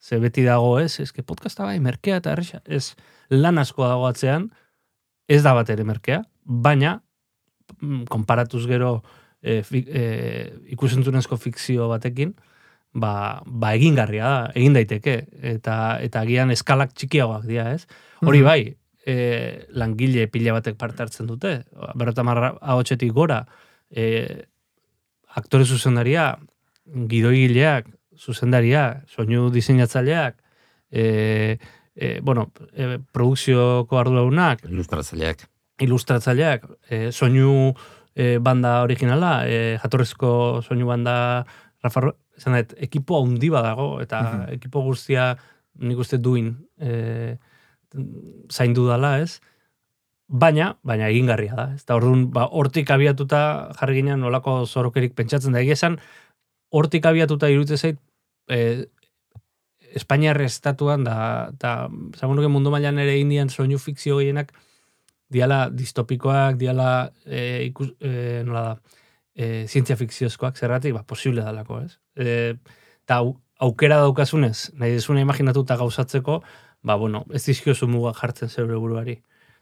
ze 0.00 0.18
beti 0.18 0.44
dago 0.46 0.78
ez, 0.80 1.12
que 1.12 1.22
podcasta 1.22 1.64
bai 1.64 1.78
merkea 1.80 2.20
eta 2.22 2.32
erresa, 2.32 2.62
ez 2.66 2.94
lan 3.30 3.58
asko 3.58 3.86
dago 3.86 4.06
atzean, 4.06 4.50
ez 5.28 5.42
da 5.42 5.54
bat 5.54 5.68
ere 5.70 5.84
merkea, 5.84 6.22
baina 6.44 7.02
mm, 7.80 8.04
konparatuz 8.08 8.66
gero 8.66 9.02
e, 9.42 9.62
fi, 9.62 9.84
e, 9.86 10.04
ikusentzunezko 10.74 11.36
fikzio 11.36 11.88
batekin, 11.90 12.34
ba, 12.94 13.42
ba 13.44 13.74
egingarria 13.76 14.24
da, 14.24 14.52
egin 14.54 14.76
daiteke, 14.78 15.18
eta 15.54 15.98
eta 16.02 16.22
agian 16.24 16.50
eskalak 16.54 16.94
txikiagoak 16.94 17.44
dira, 17.46 17.72
ez? 17.74 17.86
Hori 18.22 18.40
Mhm. 18.40 18.46
bai, 18.46 18.76
e, 19.04 19.66
langile 19.70 20.26
pila 20.28 20.52
batek 20.56 20.76
parte 20.76 21.02
hartzen 21.02 21.26
dute, 21.26 21.64
berrota 21.94 22.22
marra 22.24 22.54
ahotsetik 22.60 23.12
gora, 23.12 23.46
e, 23.90 24.46
aktore 25.36 25.64
zuzendaria, 25.64 26.38
gidoigileak, 26.86 27.86
zuzendaria, 28.18 29.02
soinu 29.06 29.48
diseinatzaileak, 29.54 30.36
e, 30.90 31.58
e, 31.94 32.20
bueno, 32.22 32.50
e, 32.74 32.98
produkzioko 33.12 33.98
arduradunak, 33.98 34.64
Ilustratzaileak. 34.68 35.46
ilustratzaileak, 35.80 36.64
e, 36.90 37.12
soinu 37.12 37.74
e, 38.14 38.38
banda 38.42 38.82
originala, 38.82 39.46
e, 39.46 39.78
jatorrezko 39.82 40.62
soinu 40.66 40.86
banda 40.86 41.44
Rafa, 41.82 42.10
esan 42.36 42.56
dut, 42.58 42.72
ekipo 42.82 43.20
handi 43.22 43.48
badago, 43.54 44.00
eta 44.02 44.22
Mhm. 44.22 44.54
ekipo 44.58 44.80
guztia 44.82 45.36
nik 45.78 45.98
uste 45.98 46.18
duin 46.18 46.56
e, 46.80 47.36
zaindu 48.50 48.86
dala, 48.88 49.20
ez? 49.22 49.40
Baina, 50.28 50.76
baina 50.84 51.08
egingarria 51.08 51.54
da, 51.56 51.66
ez? 51.74 51.82
Eta 51.86 51.94
orduan, 51.96 52.26
ba, 52.34 52.48
hortik 52.52 52.90
abiatuta 52.90 53.70
jarri 53.78 53.94
ginen 54.02 54.20
nolako 54.20 54.66
zorokerik 54.66 55.14
pentsatzen 55.16 55.52
da. 55.54 55.60
Egia 55.62 55.72
esan, 55.78 55.96
hortik 56.70 57.06
abiatuta 57.08 57.48
iruditze 57.48 57.78
zait, 57.78 57.98
e, 58.48 58.86
Espainiar 59.98 60.36
estatuan 60.44 61.00
da, 61.04 61.48
da 61.56 61.88
nuke 61.88 62.48
mundu 62.52 62.70
mailan 62.70 62.98
ere 63.00 63.14
indian 63.18 63.48
soinu 63.48 63.78
fikzio 63.80 64.18
gehienak 64.18 64.52
diala 65.32 65.68
distopikoak, 65.72 66.56
diala 66.60 67.10
e, 67.24 67.64
ikus, 67.68 67.90
e, 68.00 68.42
nola 68.44 68.62
da, 68.66 68.98
e, 69.34 69.66
zientzia 69.68 69.96
fikziozkoak, 69.96 70.56
zergatik, 70.56 70.94
ba, 70.96 71.04
posible 71.06 71.44
dalako, 71.44 71.82
ez? 71.84 71.98
E, 72.16 72.56
au, 73.14 73.36
aukera 73.64 74.00
daukazunez, 74.02 74.70
nahi 74.80 74.96
desuna 74.96 75.22
imaginatu 75.22 75.64
eta 75.66 75.76
gauzatzeko, 75.80 76.40
ba, 76.82 76.96
bueno, 76.96 77.24
ez 77.34 77.44
dizkiozu 77.46 77.88
muga 77.90 78.14
jartzen 78.16 78.48
zeure 78.48 78.78
buruari. 78.80 79.18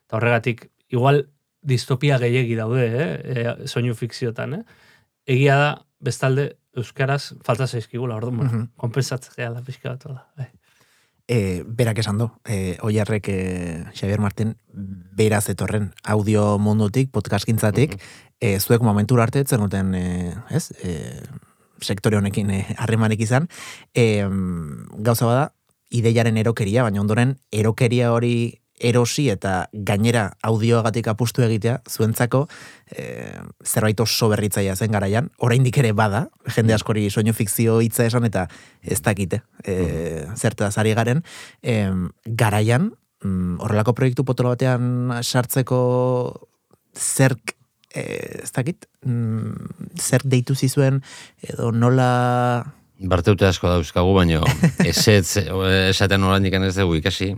Eta 0.06 0.20
horregatik, 0.20 0.68
igual 0.92 1.24
distopia 1.66 2.18
gehiegi 2.22 2.54
daude, 2.58 2.86
eh? 2.86 3.08
E, 3.24 3.68
soinu 3.68 3.96
fikziotan, 3.98 4.60
eh? 4.60 4.62
Egia 5.36 5.58
da, 5.58 5.70
bestalde, 5.98 6.52
euskaraz 6.76 7.34
falta 7.44 7.66
zaizkigula, 7.66 8.16
orduan, 8.16 8.36
bueno, 8.36 8.52
Mhm. 8.52 8.68
konpensatzea 8.76 9.50
da 9.52 9.62
pixka 9.62 9.90
bat, 9.90 10.06
hola. 10.06 10.26
Bai. 10.36 10.48
E, 11.28 11.64
berak 11.66 11.98
esan 11.98 12.18
du, 12.18 12.30
e, 12.44 12.76
oiarrek 12.82 13.28
e, 13.28 13.84
Xavier 13.94 14.20
Martin 14.20 14.54
beraz 14.72 15.48
etorren 15.48 15.92
audio 16.04 16.58
mundutik, 16.58 17.10
podcastgintzatik, 17.10 17.96
e, 18.40 18.60
zuek 18.60 18.80
momentura 18.80 19.24
arte 19.24 19.40
etzen 19.40 19.58
duten, 19.60 19.94
e, 19.94 20.34
ez, 20.50 20.70
e, 20.84 21.22
sektore 21.80 22.16
honekin 22.16 22.50
e, 22.50 22.60
harremanek 22.78 23.20
izan, 23.20 23.48
e, 23.92 24.22
gauza 25.02 25.26
bada, 25.26 25.52
ideiaren 25.90 26.36
erokeria, 26.36 26.82
baina 26.82 27.00
ondoren 27.00 27.38
erokeria 27.50 28.12
hori 28.12 28.60
erosi 28.80 29.28
eta 29.32 29.68
gainera 29.72 30.26
audioagatik 30.44 31.08
apustu 31.08 31.44
egitea, 31.46 31.78
zuentzako 31.88 32.44
e, 32.90 33.32
zerbait 33.64 34.00
oso 34.00 34.28
berritzaia 34.32 34.76
zen 34.76 34.92
garaian, 34.92 35.30
oraindik 35.38 35.78
ere 35.80 35.92
bada, 35.96 36.26
jende 36.54 36.76
askori 36.76 37.08
soinu 37.10 37.34
fikzio 37.36 37.78
hitza 37.84 38.06
esan 38.06 38.28
eta 38.28 38.46
ez 38.82 39.00
dakite 39.02 39.42
e, 39.64 40.26
zertaz 40.36 40.76
ari 40.78 40.94
garen, 40.98 41.24
e, 41.62 41.88
garaian, 42.26 42.92
mm, 43.24 43.58
horrelako 43.64 43.96
proiektu 43.96 44.26
potolo 44.28 44.52
batean 44.54 45.16
sartzeko 45.22 45.80
zerk 46.96 47.56
e, 47.94 48.04
ez 48.44 48.52
dakit, 48.52 48.88
mm, 49.06 49.92
zer 50.00 50.24
deitu 50.24 50.54
zizuen 50.54 51.02
edo 51.42 51.72
nola 51.72 52.72
Barteute 52.96 53.44
asko 53.44 53.68
dauzkagu, 53.68 54.14
baino 54.16 54.40
esetz, 54.90 55.36
esaten 55.36 56.22
oraindik 56.24 56.54
ez 56.56 56.78
dugu 56.78 56.96
ikasi, 56.96 57.34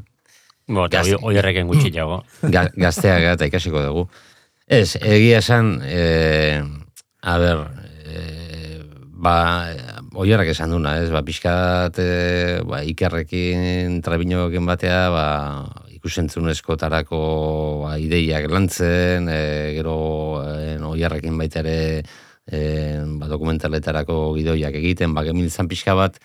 Bo, 0.69 0.85
eta 0.87 1.01
Gazte- 1.01 1.19
hoi 1.25 1.37
horreken 1.41 1.67
gutxi 1.71 1.91
jago. 1.95 2.23
ga, 2.43 2.67
gazteak 2.77 3.25
eta 3.35 3.47
ikasiko 3.49 3.81
dugu. 3.87 4.09
Ez, 4.69 4.97
egia 5.01 5.39
esan, 5.41 5.79
e, 5.83 6.61
a 7.25 7.39
ber, 7.41 7.63
e, 8.05 8.83
ba, 9.17 9.37
oiarrak 10.13 10.51
esan 10.53 10.71
duna, 10.77 10.99
ez, 11.01 11.09
ba, 11.11 11.23
pixkat, 11.25 11.97
e, 12.05 12.61
ba, 12.69 12.83
ikerrekin, 12.85 14.03
trabinoekin 14.05 14.67
batea, 14.69 15.09
ba, 15.15 15.27
ikusentzunezkotarako 15.99 17.19
ba, 17.87 17.97
ideiak 17.99 18.51
lantzen, 18.53 19.29
e, 19.33 19.41
gero 19.79 19.97
e, 20.45 20.77
oiarrekin 20.85 21.39
baita 21.41 21.65
ere, 21.65 22.03
e, 22.45 22.61
ba, 23.19 23.27
dokumentaletarako 23.33 24.35
gidoiak 24.37 24.77
egiten, 24.79 25.17
ba, 25.17 25.25
gemiltzan 25.25 25.69
pixka 25.69 25.97
bat, 25.97 26.21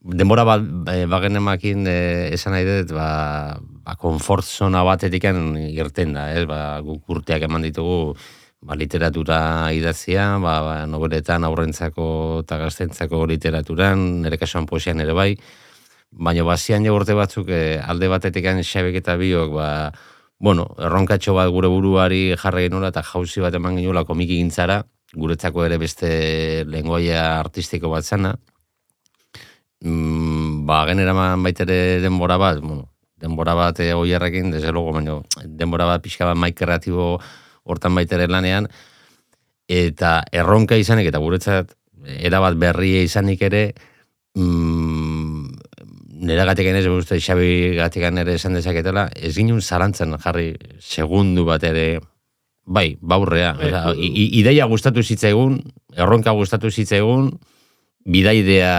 denbora 0.00 0.44
bat 0.46 0.62
e, 0.92 1.06
bagenemakin 1.10 1.86
e, 1.86 1.98
esan 2.34 2.54
nahi 2.54 2.66
dut, 2.66 2.92
ba, 2.96 3.58
ba 3.84 3.96
komfort 3.98 4.46
zona 4.46 4.84
batetikan 4.86 5.56
irten 5.58 6.14
da, 6.14 6.30
ez? 6.34 6.44
Ba, 6.48 6.80
guk 6.86 7.08
urteak 7.10 7.48
eman 7.48 7.64
ditugu 7.66 8.14
ba, 8.62 8.74
literatura 8.74 9.70
idatzia, 9.74 10.36
ba, 10.42 10.58
ba, 10.62 10.76
nobeletan 10.86 11.44
aurrentzako 11.44 12.42
eta 12.44 12.58
gaztentzako 12.62 13.24
literaturan, 13.30 14.22
nire 14.22 14.38
kasuan 14.38 14.66
poesian 14.66 15.00
ere 15.02 15.14
bai, 15.14 15.32
baina 16.10 16.44
bazian 16.46 16.84
ja 16.86 16.92
urte 16.94 17.14
batzuk 17.14 17.50
eh, 17.50 17.80
alde 17.82 18.08
batetik 18.08 18.46
xabek 18.62 19.00
eta 19.02 19.16
biok, 19.16 19.52
ba, 19.54 19.92
bueno, 20.38 20.68
erronkatxo 20.78 21.34
bat 21.34 21.50
gure 21.50 21.68
buruari 21.68 22.36
jarra 22.36 22.62
genula 22.62 22.88
eta 22.94 23.02
jauzi 23.02 23.40
bat 23.40 23.54
eman 23.54 23.76
genuela 23.76 24.04
komiki 24.04 24.38
gintzara, 24.38 24.84
guretzako 25.14 25.64
ere 25.64 25.78
beste 25.78 26.64
lengoia 26.66 27.40
artistiko 27.40 27.90
bat 27.90 28.04
zana. 28.04 28.36
Mm, 29.80 30.66
ba, 30.66 30.84
generaman 30.86 31.42
baitere 31.42 32.00
denbora 32.02 32.36
bat, 32.36 32.58
bueno, 32.60 32.88
denbora 33.20 33.54
bat 33.54 33.78
e, 33.80 33.92
oierrekin, 33.94 34.50
desde 34.50 34.72
logo, 34.72 34.92
baina 34.92 35.20
denbora 35.44 35.86
bat 35.86 36.02
pixka 36.02 36.26
bat 36.26 36.38
maik 36.38 36.56
kreatibo 36.58 37.18
hortan 37.62 37.94
baitere 37.94 38.26
lanean, 38.26 38.66
eta 39.68 40.22
erronka 40.32 40.78
izanik, 40.80 41.10
eta 41.12 41.22
guretzat, 41.22 41.76
erabat 42.18 42.58
berria 42.58 43.04
izanik 43.06 43.42
ere, 43.46 43.62
mm, 44.34 45.46
nera 46.26 46.46
gatik 46.48 46.66
ez, 46.66 46.86
uste, 46.90 47.20
Xabi 47.20 47.76
gatik 47.76 48.02
ere 48.02 48.34
esan 48.34 48.54
dezaketela, 48.54 49.08
ez 49.14 49.34
ginen 49.36 49.60
zarantzen 49.60 50.16
jarri 50.18 50.56
segundu 50.80 51.44
bat 51.44 51.62
ere, 51.62 52.00
bai, 52.64 52.96
baurrea. 53.00 53.54
Bai, 53.54 53.94
ideia 53.94 54.66
gustatu 54.66 55.02
zitzaigun, 55.02 55.60
erronka 55.94 56.32
gustatu 56.32 56.70
zitzaigun, 56.70 57.38
bidaidea 58.08 58.74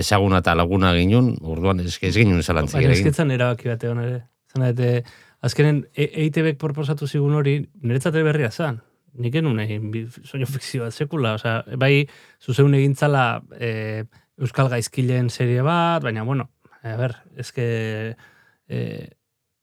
ezaguna 0.00 0.40
eta 0.42 0.54
laguna 0.58 0.92
ginen, 0.96 1.36
orduan 1.42 1.82
ez, 1.84 1.96
ez 2.02 2.14
ginen 2.16 2.42
zalantzik 2.42 2.80
ere. 2.80 2.88
Baina 2.88 2.98
ezketzen 2.98 3.34
erabaki 3.34 3.70
bate 3.70 3.90
hon 3.90 4.00
ere. 4.02 4.22
Zena, 4.52 4.72
ete, 4.72 5.04
azkenen, 5.46 5.84
EITB-ek 5.94 6.58
proposatu 6.60 7.06
zigun 7.06 7.36
hori, 7.38 7.60
niretzate 7.82 8.24
berria 8.26 8.50
zan. 8.50 8.80
Nik 9.22 9.36
enun 9.38 9.60
egin, 9.60 9.90
soño 10.24 10.48
fikzioa 10.48 10.90
sekula, 10.90 11.36
oza, 11.38 11.60
bai, 11.78 12.06
zuzeun 12.40 12.74
egintzala 12.78 13.26
e, 13.58 14.04
Euskal 14.40 14.70
Gaizkilen 14.72 15.28
serie 15.30 15.62
bat, 15.62 16.02
baina, 16.04 16.24
bueno, 16.24 16.48
a 16.82 16.96
ber, 16.96 17.18
ezke, 17.38 17.66
e, 18.68 18.80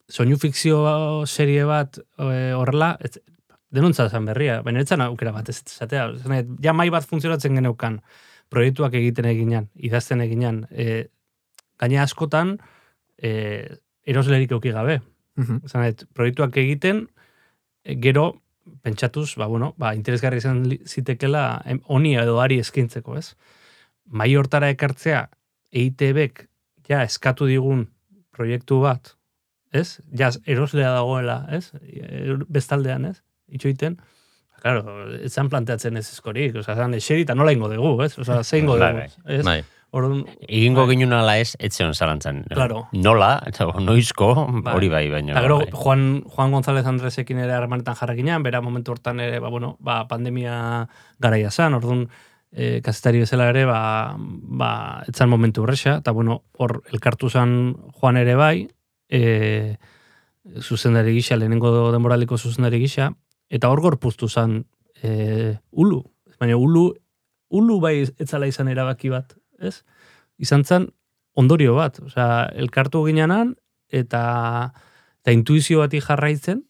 soñu 0.10 0.38
fikzio 0.40 1.26
serie 1.26 1.66
bat 1.68 1.98
e, 1.98 2.54
horrela, 2.54 2.94
ez, 3.02 3.18
denuntza 3.74 4.08
zan 4.10 4.30
berria, 4.30 4.62
baina 4.66 4.86
etzan 4.86 5.02
aukera 5.06 5.34
bat 5.34 5.50
ez 5.50 5.60
ezatea. 5.64 6.08
Zena, 6.22 6.44
ja 6.64 6.74
mai 6.78 6.88
bat 6.94 7.10
funtzionatzen 7.10 7.58
geneukan, 7.58 8.00
proiektuak 8.50 8.96
egiten 8.98 9.28
eginan, 9.30 9.70
idazten 9.76 10.22
eginan, 10.26 10.64
e, 10.72 11.08
gaina 11.80 12.04
askotan, 12.04 12.58
e, 13.18 13.32
eroslerik 14.10 14.52
euki 14.58 14.74
gabe. 14.76 15.00
Mm 15.40 15.62
proiektuak 16.14 16.58
egiten, 16.58 17.08
e, 17.84 17.96
gero, 17.96 18.42
pentsatuz, 18.84 19.36
ba, 19.38 19.48
bueno, 19.48 19.74
ba, 19.78 19.94
interesgarri 19.96 20.38
izan 20.42 20.64
zitekela 20.86 21.62
honi 21.86 22.16
edo 22.18 22.40
ari 22.42 22.60
eskintzeko, 22.60 23.18
ez? 23.18 23.36
Mai 24.06 24.36
hortara 24.36 24.70
ekartzea, 24.74 25.28
EITB-ek 25.72 26.48
ja 26.90 27.04
eskatu 27.06 27.48
digun 27.50 27.88
proiektu 28.36 28.82
bat, 28.82 29.16
ez? 29.72 30.00
Ja 30.18 30.32
eroslea 30.46 30.92
dagoela, 30.98 31.44
ez? 31.56 31.72
E, 31.82 32.38
bestaldean, 32.50 33.06
ez? 33.06 33.22
Itxoiten, 33.50 33.98
claro, 34.62 35.10
etzan 35.26 35.50
planteatzen 35.50 35.98
ez 36.00 36.08
eskorik, 36.12 36.56
oza, 36.62 36.76
zan, 36.76 36.96
eseri 36.98 37.26
eta 37.28 37.36
nola 37.36 37.54
ingo 37.56 37.72
dugu, 37.72 37.98
ez? 38.06 38.14
Oza, 38.20 38.44
zein 38.44 38.70
dugu, 38.70 38.80
bai, 38.80 38.94
bai. 39.04 39.10
ez? 39.40 39.44
Bai. 39.48 39.60
Orduan, 39.90 40.22
Egingo 40.46 40.84
bai. 40.86 40.94
ginen 40.94 41.14
ala 41.18 41.40
ez, 41.42 41.56
etzion 41.58 41.96
zalantzan. 41.96 42.44
Claro. 42.52 42.84
Nola, 42.94 43.32
eta 43.50 43.66
noizko, 43.82 44.28
hori 44.70 44.90
bai, 44.92 45.08
baina. 45.10 45.34
Eta 45.34 45.46
gero, 45.48 45.60
bai. 45.64 45.72
Juan, 45.74 46.04
Juan 46.30 46.54
González 46.54 46.86
Andresekin 46.86 47.40
ere 47.42 47.56
harremanetan 47.58 47.98
jarrakinean, 47.98 48.46
bera 48.46 48.62
momentu 48.62 48.94
hortan 48.94 49.24
ere, 49.26 49.40
ba, 49.42 49.50
bueno, 49.50 49.78
ba, 49.80 50.04
pandemia 50.12 50.60
garaia 51.18 51.50
zan, 51.50 51.74
orduan, 51.80 52.06
e, 52.52 52.82
kazetari 52.86 53.24
bezala 53.26 53.50
ere, 53.50 53.66
ba, 53.66 53.80
ba, 54.18 54.72
etzan 55.10 55.30
momentu 55.30 55.66
horrexa, 55.66 55.98
eta 56.04 56.14
bueno, 56.14 56.44
hor, 56.58 56.84
elkartu 56.94 57.30
zan 57.30 57.74
Juan 57.98 58.22
ere 58.22 58.36
bai, 58.38 58.68
e, 59.10 59.78
zuzendari 60.62 61.14
gisa, 61.18 61.38
lehenengo 61.38 61.92
denboraliko 61.92 62.38
zuzendari 62.38 62.80
gisa, 62.80 63.12
eta 63.50 63.70
hor 63.70 63.82
gorpuztu 63.82 64.30
zan 64.30 64.64
e, 65.04 65.58
ulu. 65.72 66.04
Baina 66.40 66.56
ulu, 66.58 66.90
ulu 67.50 67.80
bai 67.84 67.96
etzala 68.06 68.48
izan 68.48 68.70
erabaki 68.72 69.12
bat, 69.12 69.36
ez? 69.60 69.82
Izan 70.40 70.64
zan 70.64 70.88
ondorio 71.40 71.76
bat. 71.76 72.00
Osea, 72.06 72.50
elkartu 72.62 73.04
ginenan 73.08 73.56
eta, 73.90 74.24
eta 75.24 75.36
intuizio 75.36 75.82
bati 75.84 76.02
jarraitzen, 76.04 76.64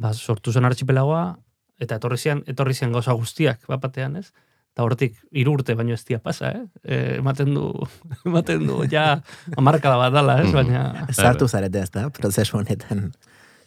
ba, 0.00 0.12
sortu 0.12 0.52
zen 0.52 0.68
artxipelagoa, 0.68 1.36
eta 1.80 2.00
etorri 2.00 2.18
zian, 2.18 2.42
etorri 2.48 2.74
zian 2.74 2.92
gauza 2.92 3.14
guztiak, 3.16 3.64
bat 3.70 3.80
batean, 3.82 4.18
ez? 4.20 4.30
Eta 4.76 4.84
hortik 4.84 5.14
hiru 5.32 5.54
urte 5.56 5.72
baino 5.72 5.94
ez 5.96 6.02
dia 6.04 6.18
pasa, 6.20 6.50
eh? 6.52 6.64
E, 6.84 6.96
ematen 7.22 7.54
du, 7.56 7.70
ematen 8.28 8.66
du, 8.68 8.82
ja, 8.92 9.22
amarkala 9.56 9.96
bat 10.02 10.16
dala, 10.16 10.40
ez? 10.44 10.50
Baina... 10.52 11.06
Sartu 11.16 11.48
zarete 11.48 11.86
ez 11.86 11.90
da, 11.94 12.08
prozesu 12.12 12.58
honetan. 12.60 13.06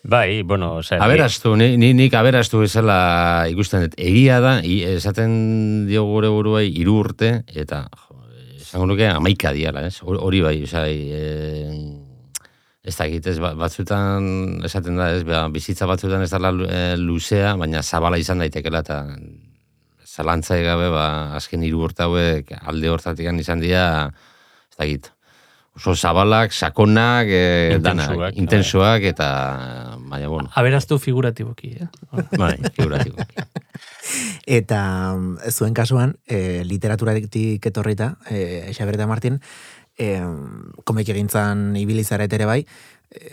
Bai, 0.04 0.44
bueno, 0.44 0.76
o 0.76 0.84
sea, 0.84 1.04
aberastu, 1.04 1.58
ni, 1.58 1.76
ni, 1.78 1.94
nik 1.94 2.14
aberastu 2.16 2.62
ezela 2.64 3.46
ikusten 3.52 3.84
dut. 3.84 3.98
Egia 4.00 4.40
da, 4.40 4.60
esaten 4.64 5.34
dio 5.90 6.06
gure 6.08 6.30
buruai 6.32 6.70
hiru 6.72 6.96
urte, 7.02 7.34
eta 7.52 7.84
esango 8.56 8.88
nuke 8.88 9.10
amaika 9.12 9.52
diala, 9.52 9.84
ez? 9.90 10.00
Hori 10.06 10.40
bai, 10.46 10.56
oza, 10.64 10.86
e, 10.88 11.68
ez 12.80 12.96
da 12.96 13.10
egitez, 13.10 13.36
ba, 13.44 13.52
batzutan 13.60 14.64
esaten 14.66 14.96
da, 15.00 15.12
ez, 15.18 15.26
ba, 15.28 15.44
bizitza 15.52 15.90
batzutan 15.90 16.24
ez 16.24 16.32
da 16.32 16.40
e, 16.48 16.82
luzea, 17.02 17.58
baina 17.60 17.84
zabala 17.84 18.18
izan 18.22 18.40
daitekela, 18.40 18.86
eta 18.86 19.04
zalantza 20.08 20.58
egabe, 20.58 20.88
ba, 20.96 21.36
azken 21.36 21.64
hiru 21.68 21.84
urte 21.90 22.08
hauek 22.08 22.56
alde 22.62 22.90
hortatik 22.90 23.28
izan 23.44 23.60
dira, 23.60 23.86
ez 24.72 24.78
da 24.78 24.88
egit, 24.88 25.12
oso 25.80 25.96
zabalak, 25.96 26.52
sakonak, 26.52 27.28
e, 27.32 27.76
intensuak, 27.78 28.36
intensuak, 28.36 29.04
eta, 29.08 29.30
baina, 30.12 30.28
bueno. 30.28 30.52
Aberaztu 30.60 31.00
figuratiboki, 31.00 31.72
eh? 31.80 31.88
bai, 32.42 32.58
figuratiboki. 32.76 33.48
eta 34.60 34.82
zuen 35.50 35.74
kasuan, 35.74 36.18
e, 36.28 36.66
literaturatik 36.68 37.66
etorrita, 37.72 38.18
e, 38.28 38.74
Xaberta 38.76 39.08
Martin, 39.08 39.40
e, 39.96 40.20
komik 40.84 41.12
egintzan 41.16 41.72
ibilizaret 41.80 42.34
ere 42.36 42.50
bai, 42.50 42.62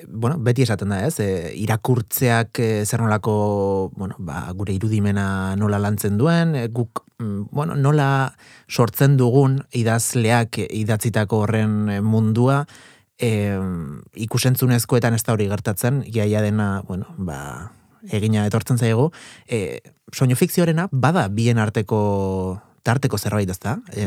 bueno, 0.08 0.38
beti 0.40 0.64
esaten 0.64 0.88
da, 0.88 1.02
ez? 1.06 1.18
E, 1.20 1.52
irakurtzeak 1.60 2.60
e, 2.60 2.68
zer 2.86 3.02
nolako, 3.02 3.92
bueno, 3.96 4.16
ba, 4.18 4.46
gure 4.56 4.72
irudimena 4.72 5.56
nola 5.60 5.80
lantzen 5.82 6.16
duen, 6.16 6.54
e, 6.56 6.66
guk, 6.72 7.04
mm, 7.18 7.48
bueno, 7.52 7.76
nola 7.76 8.34
sortzen 8.68 9.16
dugun 9.20 9.60
idazleak 9.76 10.58
idatzitako 10.64 11.42
horren 11.44 11.76
mundua, 12.04 12.64
e, 13.18 13.56
ikusentzunezkoetan 14.26 15.16
ez 15.16 15.24
da 15.24 15.34
hori 15.36 15.48
gertatzen, 15.52 16.02
iaia 16.08 16.40
dena, 16.44 16.82
bueno, 16.88 17.12
ba, 17.18 17.72
egina 18.12 18.46
etortzen 18.46 18.78
zaigu, 18.78 19.10
e, 19.48 19.80
soinu 20.12 20.36
fikzioarena 20.38 20.88
bada 20.92 21.26
bien 21.28 21.58
arteko 21.58 22.62
tarteko 22.86 23.18
zerbait 23.18 23.50
ez 23.50 23.58
da. 23.58 23.76
E, 23.92 24.06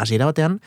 Asiera 0.00 0.28
batean, 0.30 0.60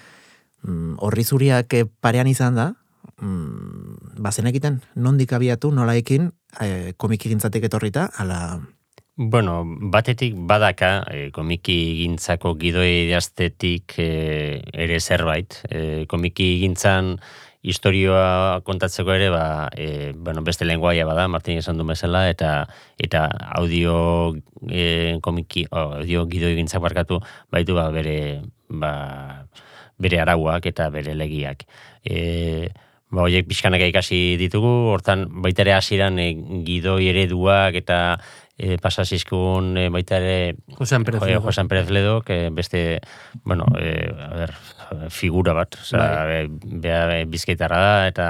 mm, 0.63 0.97
horri 0.99 1.23
zuriak 1.23 1.73
parean 2.03 2.27
izan 2.27 2.55
da, 2.59 2.73
mm, 3.21 4.06
bazen 4.19 4.47
egiten, 4.49 4.81
nondik 4.95 5.33
abiatu, 5.33 5.71
nola 5.71 5.95
ekin, 5.99 6.31
e, 6.61 6.93
komiki 6.97 7.29
gintzatik 7.33 7.69
etorrita, 7.69 8.09
ala... 8.17 8.59
Bueno, 9.17 9.63
batetik 9.65 10.35
badaka 10.45 10.91
e, 11.09 11.21
komiki 11.33 11.77
gintzako 12.03 12.53
gidoi 12.61 13.07
idaztetik 13.07 13.95
e, 13.97 14.09
ere 14.77 14.99
zerbait. 15.01 15.57
E, 15.73 15.79
komiki 16.05 16.59
gintzan 16.61 17.15
historioa 17.65 18.61
kontatzeko 18.67 19.15
ere, 19.15 19.31
ba, 19.33 19.69
e, 19.73 20.13
bueno, 20.13 20.43
beste 20.45 20.65
lenguaia 20.69 21.07
bada, 21.09 21.25
Martin 21.27 21.57
esan 21.57 21.81
du 21.81 21.85
bezala, 21.89 22.27
eta 22.29 22.67
eta 23.01 23.25
audio 23.57 24.35
e, 24.69 25.17
komiki, 25.25 25.65
audio 25.71 26.27
gidoi 26.29 26.53
gintzak 26.61 26.85
barkatu, 26.85 27.17
baitu 27.51 27.73
ba, 27.73 27.89
bere, 27.91 28.43
ba, 28.69 28.93
bere 29.97 30.21
arauak 30.21 30.69
eta 30.69 30.91
bere 30.93 31.17
legiak. 31.17 31.65
E, 32.05 32.69
Ba, 33.07 33.23
oiek 33.23 33.47
pixkanak 33.47 33.85
ikasi 33.87 34.35
ditugu, 34.35 34.91
hortan 34.91 35.27
baita 35.43 35.63
ere 35.63 35.77
hasieran 35.77 36.19
e, 36.19 36.33
gidoi 36.67 37.07
ereduak 37.07 37.77
eta 37.79 37.99
e, 38.59 38.75
pasazizkun 38.83 39.77
e, 39.79 39.85
baita 39.93 40.17
ere 40.19 40.57
Josan 40.75 41.05
Perez 41.07 41.21
Ledo. 41.23 41.41
Josan 41.45 41.69
Perez 41.71 41.89
Ledo, 41.89 42.19
que 42.21 42.49
beste, 42.51 42.99
bueno, 43.45 43.63
e, 43.79 44.11
a 44.11 44.33
ver, 44.35 44.53
figura 45.09 45.53
bat, 45.55 45.77
oza, 45.79 46.03
bai. 46.27 46.47
bea 46.49 47.05
e, 47.21 47.23
bizkaitarra 47.31 47.79
da, 47.79 47.95
eta 48.11 48.27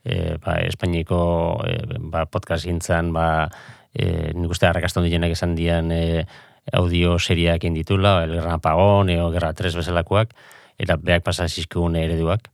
e, 0.00 0.38
ba, 0.40 0.56
Espainiko 0.64 1.20
e, 1.68 1.76
ba, 2.00 2.24
podcast 2.24 2.64
gintzan, 2.64 3.12
ba, 3.12 3.50
e, 3.92 4.32
nik 4.32 4.56
uste 4.56 4.70
harrakaston 4.70 5.04
dienak 5.04 5.36
esan 5.36 5.52
dian 5.58 5.92
e, 5.92 6.24
audio 6.72 7.18
seriak 7.18 7.68
inditula, 7.68 8.22
El 8.24 8.38
Gran 8.38 8.56
Apagón, 8.56 9.12
eo 9.12 9.28
Gerra 9.36 9.52
3 9.52 9.76
bezalakoak, 9.76 10.32
eta 10.80 10.96
beak 10.96 11.28
pasazizkun 11.28 12.00
ereduak. 12.00 12.53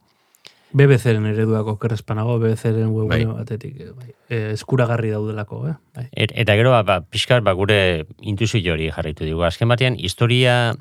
BBC-ren 0.73 1.27
ereduako 1.27 1.75
kerrezpanago, 1.83 2.39
BBC-ren 2.39 2.93
webune 2.95 3.25
bai. 3.25 3.41
batetik, 3.43 3.81
eh, 3.81 3.91
bai. 3.97 4.13
E, 4.31 4.39
eskuragarri 4.55 5.11
daudelako, 5.11 5.65
eh? 5.69 5.75
Bai. 5.97 6.07
Et, 6.13 6.33
eta 6.45 6.55
gero, 6.59 6.75
ba, 6.87 7.01
pixkar, 7.03 7.43
ba, 7.43 7.57
gure 7.59 8.07
intuizio 8.23 8.77
hori 8.77 8.91
jarraitu 8.95 9.27
dugu. 9.27 9.43
Azken 9.49 9.71
batean, 9.71 9.99
historia, 9.99 10.77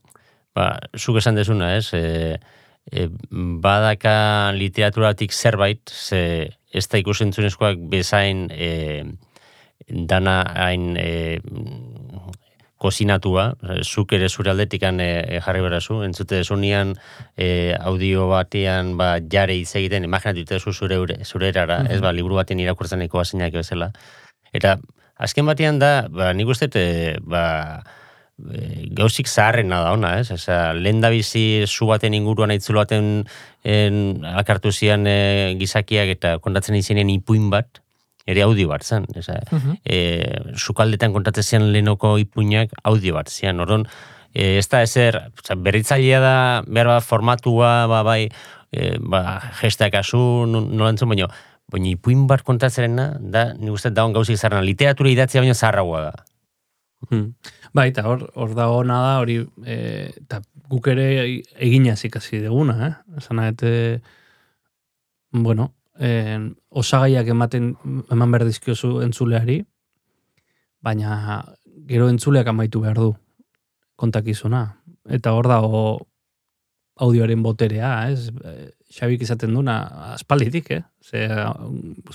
ba, 0.56 0.69
zuk 0.97 1.17
esan 1.23 1.39
desuna, 1.39 1.73
ez? 1.78 1.89
E, 1.97 2.38
e, 2.91 3.08
badaka 3.65 4.52
literaturatik 4.58 5.34
zerbait, 5.34 5.82
ze 5.89 6.21
ez 6.69 6.86
da 6.88 7.02
ikusentzunezkoak 7.02 7.82
bezain 7.89 8.47
e, 8.54 9.04
dana 9.89 10.43
hain 10.54 10.93
e, 11.02 11.39
kozinatua, 12.80 13.50
zuk 13.84 14.13
ere 14.15 14.30
zure 14.32 14.54
aldetikan 14.54 15.02
e, 15.04 15.39
jarri 15.44 15.62
berazu, 15.65 16.00
entzute 16.08 16.42
zunian 16.44 16.96
e, 17.36 17.76
audio 17.76 18.30
batean 18.32 18.96
ba, 18.98 19.18
jare 19.20 19.58
hitz 19.60 19.76
egiten, 19.76 20.08
imaginatu 20.08 20.46
dute 20.46 20.60
zure, 20.72 20.98
ure- 21.04 21.20
zure 21.26 21.52
erara, 21.52 21.82
ez? 21.92 22.00
Ba, 22.02 22.13
liburu 22.15 22.39
batean 22.39 22.63
irakurtzen 22.63 23.04
nahiko 23.04 23.20
bazinak 23.20 23.54
bezala. 23.54 23.92
Eta 24.56 24.78
azken 25.20 25.46
batean 25.52 25.80
da, 25.84 26.08
ba, 26.10 26.32
nik 26.34 26.48
uste, 26.48 26.72
e, 26.80 27.18
ba, 27.20 27.44
e, 28.48 28.88
gauzik 28.96 29.28
zaharrena 29.28 29.82
da 29.84 29.92
ona, 29.98 30.15
ez? 30.24 30.32
Eza, 30.32 30.72
lehen 30.74 31.04
bizi 31.12 31.65
zu 31.68 31.92
baten 31.92 32.15
inguruan 32.15 32.56
aitzulu 32.56 32.80
baten 32.80 33.12
en, 33.68 34.02
akartu 34.24 34.72
zian 34.72 35.06
e, 35.08 35.56
gizakiak 35.60 36.15
eta 36.15 36.38
kontatzen 36.39 36.80
izenean 36.80 37.12
ipuin 37.12 37.52
bat, 37.52 37.84
ere 38.30 38.44
audio 38.46 38.70
bat 38.70 38.86
zen. 38.86 39.08
Eza, 39.18 39.39
e, 39.84 39.98
sukaldetan 40.56 41.13
kontatzen 41.15 41.72
lehenoko 41.74 42.18
ipuinak 42.22 42.74
audio 42.84 43.15
bat 43.18 43.30
zian. 43.34 43.60
Orduan, 43.63 43.88
e, 44.34 44.58
ez 44.60 44.68
da 44.70 44.84
ezer, 44.86 45.18
berritzailea 45.58 46.20
da, 46.24 46.36
behar 46.68 46.94
bat 46.94 47.04
formatua, 47.06 47.88
ba, 47.89 48.04
bai, 48.04 48.30
e, 48.72 48.98
ba, 49.02 49.39
gestak 49.62 49.96
asu, 49.96 50.46
no- 50.48 50.65
nola 50.68 50.92
entzun, 50.94 51.10
baina, 51.10 51.30
baina 51.72 51.89
ipuin 51.94 52.28
bat 52.30 52.44
kontatzerena, 52.46 53.12
da, 53.20 53.54
nik 53.54 53.74
uste 53.74 53.92
dagoen 53.94 54.13
gauzik 54.13 54.38
zarrena, 54.38 54.62
literatura 54.65 55.10
idatzea 55.10 55.42
baino 55.42 55.58
zaharragoa 55.58 56.02
da. 56.10 56.13
Hmm. 57.10 57.34
Bai, 57.74 57.89
eta 57.89 58.04
hor, 58.10 58.26
hor 58.36 58.56
da 58.58 58.70
ona 58.76 59.00
da, 59.06 59.12
hori, 59.24 59.39
e, 59.65 60.12
eta 60.20 60.42
guk 60.70 60.88
ere 60.92 61.06
eginaz 61.58 62.04
ikasi 62.06 62.42
duguna, 62.44 62.76
eh? 62.88 63.18
Esan 63.22 63.39
nahet, 63.39 63.63
e, 63.63 64.02
bueno, 65.32 65.74
e, 65.99 66.09
osagaiak 66.69 67.27
ematen, 67.35 67.73
eman 68.12 68.31
behar 68.31 68.47
dizkiozu 68.47 68.99
entzuleari, 69.05 69.59
baina 70.81 71.43
gero 71.89 72.07
entzuleak 72.09 72.47
amaitu 72.47 72.81
behar 72.83 72.99
du 73.01 73.12
kontakizuna. 73.99 74.63
Eta 75.09 75.33
hor 75.35 75.49
dago 75.51 75.81
audioaren 76.99 77.43
boterea, 77.43 77.93
ez? 78.12 78.29
E, 78.29 78.71
Xabik 78.89 79.21
izaten 79.21 79.53
duna, 79.53 79.77
aspalditik, 80.15 80.71
eh? 80.73 80.81
Ze, 81.05 81.27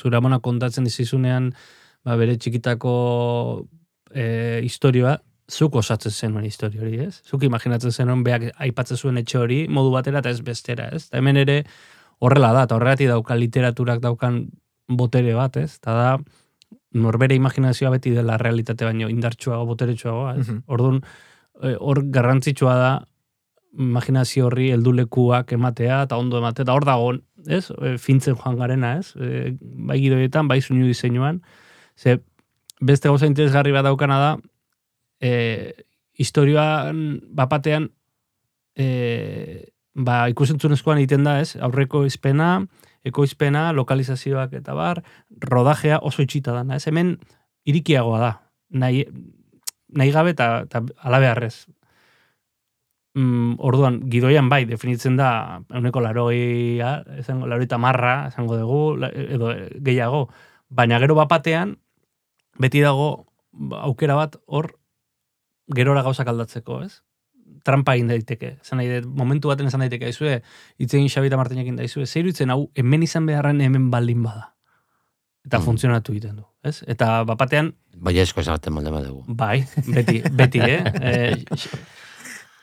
zure 0.00 0.18
amona 0.18 0.40
kontatzen 0.42 0.88
dizizunean, 0.88 1.52
ba, 2.04 2.16
bere 2.18 2.34
txikitako 2.36 2.94
e, 4.10 4.24
historioa, 4.66 5.14
zuk 5.50 5.76
osatzen 5.76 6.12
zenuen 6.12 6.46
historio 6.48 6.82
hori, 6.82 6.98
ez? 7.04 7.20
Zuk 7.28 7.44
imaginatzen 7.44 7.92
zenuen 7.92 8.24
beak 8.24 8.48
aipatzen 8.64 8.96
zuen 8.96 9.20
etxe 9.20 9.38
hori 9.38 9.64
modu 9.68 9.92
batera 9.92 10.22
eta 10.24 10.32
ez 10.32 10.40
bestera, 10.44 10.88
ez? 10.96 11.04
Eta 11.10 11.20
hemen 11.20 11.40
ere 11.44 11.58
horrela 12.18 12.52
da, 12.52 12.64
eta 12.68 12.76
horregatik 12.76 13.10
dauka 13.10 13.36
literaturak 13.36 14.00
daukan 14.02 14.44
botere 14.88 15.34
bat, 15.34 15.56
ez? 15.56 15.76
Eta 15.80 15.94
da, 15.96 16.10
norbere 16.94 17.34
imaginazioa 17.34 17.90
beti 17.96 18.12
dela 18.14 18.36
realitate 18.40 18.86
baino 18.86 19.08
indartsuago, 19.10 19.66
boteretsuagoa, 19.72 20.36
ez? 20.38 20.48
Mhm. 20.48 20.62
Orduan, 20.66 21.02
e, 21.62 21.74
hor 21.78 22.02
garrantzitsua 22.10 22.76
da 22.78 22.92
imaginazio 23.74 24.46
horri 24.46 24.70
heldulekuak 24.70 25.52
ematea 25.56 26.04
eta 26.06 26.16
ondo 26.16 26.38
ematea, 26.38 26.62
eta 26.62 26.74
hor 26.76 26.86
dago, 26.86 27.12
ez? 27.46 27.66
E, 27.70 27.96
fintzen 27.98 28.36
joan 28.38 28.58
garena, 28.60 28.96
ez? 29.00 29.14
E, 29.16 29.56
bai 29.60 29.98
gidoietan, 30.00 30.48
bai 30.48 30.60
soinu 30.62 30.86
diseinuan, 30.86 31.42
ze 31.96 32.20
beste 32.80 33.08
gauza 33.08 33.26
interesgarri 33.26 33.72
bat 33.72 33.84
daukana 33.84 34.18
da, 34.18 34.30
e, 35.20 35.74
historioan 36.14 37.20
bapatean 37.34 37.90
e, 38.76 39.73
ba, 39.94 40.24
ikusentzunezkoan 40.32 40.98
egiten 41.00 41.24
da, 41.26 41.38
ez? 41.40 41.54
Aurreko 41.62 42.04
izpena, 42.08 42.66
ekoizpena, 43.06 43.68
lokalizazioak 43.76 44.56
eta 44.58 44.74
bar, 44.74 45.02
rodajea 45.44 46.00
oso 46.02 46.24
itxita 46.24 46.54
dana, 46.56 46.76
ez? 46.76 46.86
Hemen 46.90 47.16
irikiagoa 47.68 48.20
da, 48.20 48.32
nahi, 48.70 49.04
nahi 49.94 50.12
gabe 50.14 50.34
eta, 50.34 50.66
alabearrez. 51.06 51.66
Mm, 53.14 53.60
orduan, 53.62 54.00
gidoian 54.10 54.48
bai, 54.50 54.64
definitzen 54.66 55.16
da, 55.16 55.60
euneko 55.70 56.02
laroia, 56.02 56.96
esango, 57.20 57.46
laroita 57.46 57.78
marra, 57.78 58.16
esango 58.32 58.58
dugu, 58.58 58.80
edo 59.06 59.52
gehiago, 59.86 60.26
baina 60.74 60.98
gero 60.98 61.14
bapatean, 61.14 61.76
beti 62.58 62.82
dago 62.82 63.28
ba, 63.52 63.84
aukera 63.86 64.16
bat 64.18 64.40
hor 64.46 64.72
gerora 65.74 66.02
gauzak 66.02 66.28
aldatzeko, 66.28 66.82
ez? 66.82 67.04
Trampa 67.64 67.94
egin 67.96 68.08
daiteke. 68.12 68.58
Esan 68.62 68.78
nahi 68.78 69.00
momentu 69.06 69.48
baten 69.48 69.66
esan 69.70 69.80
daiteke, 69.80 70.06
aizue, 70.10 70.42
itzegin 70.78 71.08
Xabi 71.08 71.30
eta 71.30 71.38
Martinekin 71.40 71.76
daizue, 71.80 72.04
zeiru 72.06 72.28
itzen 72.28 72.50
hau, 72.52 72.66
hemen 72.76 73.02
izan 73.06 73.26
beharren 73.26 73.60
hemen 73.64 73.90
baldin 73.90 74.22
bada. 74.22 74.50
Eta 75.44 75.58
Mm. 75.58 75.64
funtzionatu 75.64 76.12
egiten 76.12 76.36
du, 76.36 76.44
ez? 76.62 76.82
Eta 76.88 77.22
bapatean, 77.24 77.74
Bai 77.96 78.18
esko 78.18 78.40
esaten 78.40 78.72
molde 78.72 78.90
badugu. 78.90 79.24
bai, 79.28 79.64
beti, 79.86 80.22
beti, 80.32 80.60
eh? 80.60 80.82
eh 81.02 81.44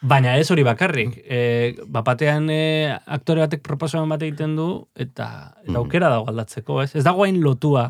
Baina 0.02 0.32
ez 0.42 0.50
hori 0.50 0.64
bakarrik. 0.66 1.20
E, 1.30 1.76
bapatean 1.86 2.48
e, 2.50 2.90
aktore 3.06 3.44
batek 3.44 3.62
proposamen 3.62 4.10
bat 4.10 4.24
egiten 4.26 4.56
du, 4.58 4.88
eta, 4.96 5.54
eta 5.62 5.70
Mhm. 5.72 5.76
aukera 5.78 6.10
dago 6.10 6.26
aldatzeko, 6.28 6.82
ez? 6.82 6.96
Ez 6.96 7.04
dago 7.06 7.24
hain 7.24 7.38
lotua, 7.44 7.84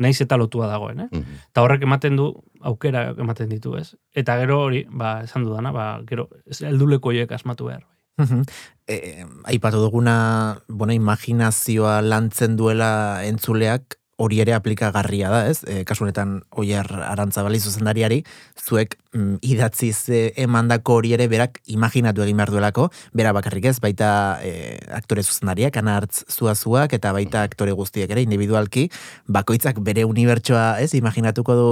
naiz 0.00 0.16
eta 0.24 0.38
lotua 0.40 0.66
dagoen, 0.70 1.04
eh? 1.04 1.08
Mhm. 1.12 1.38
Eta 1.52 1.62
horrek 1.62 1.84
ematen 1.86 2.16
du, 2.18 2.32
aukera 2.60 3.10
ematen 3.20 3.52
ditu, 3.52 3.76
ez? 3.76 3.94
Eta 4.16 4.38
gero 4.40 4.62
hori, 4.64 4.86
ba, 4.90 5.20
esan 5.28 5.44
dudana, 5.44 5.72
ba, 5.76 5.86
gero, 6.08 6.28
helduleko 6.58 7.12
horiek 7.12 7.32
asmatu 7.36 7.68
behar. 7.70 7.84
Mhm. 8.20 8.42
E, 8.88 9.24
aipatu 9.52 9.80
duguna, 9.80 10.58
bueno, 10.68 10.92
imaginazioa 10.96 12.00
lantzen 12.02 12.56
duela 12.56 13.22
entzuleak 13.24 13.99
hori 14.20 14.40
ere 14.44 14.52
aplikagarria 14.52 15.30
da, 15.32 15.40
ez? 15.48 15.62
E, 15.64 15.82
kasu 15.88 16.04
honetan 16.04 16.40
Oier 16.60 16.86
Arantzabali 17.06 17.60
zuzendariari, 17.60 18.20
zuek 18.60 18.96
mm, 19.14 19.40
idatziz 19.48 19.96
e, 20.12 20.20
emandako 20.44 20.98
hori 21.00 21.14
ere 21.16 21.26
berak 21.32 21.60
imaginatu 21.72 22.24
egin 22.26 22.40
behar 22.40 22.52
duelako, 22.52 22.88
bera 23.16 23.32
bakarrik 23.36 23.70
ez, 23.72 23.78
baita 23.80 24.10
e, 24.44 24.76
aktore 24.96 25.24
zuzendariak, 25.24 25.80
anartz 25.80 26.26
zuazuak, 26.28 26.94
eta 26.98 27.14
baita 27.16 27.46
aktore 27.48 27.72
guztiek 27.78 28.12
ere, 28.12 28.24
individualki, 28.26 28.88
bakoitzak 29.26 29.80
bere 29.86 30.04
unibertsoa, 30.08 30.74
ez, 30.84 30.92
imaginatuko 30.98 31.56
du 31.56 31.70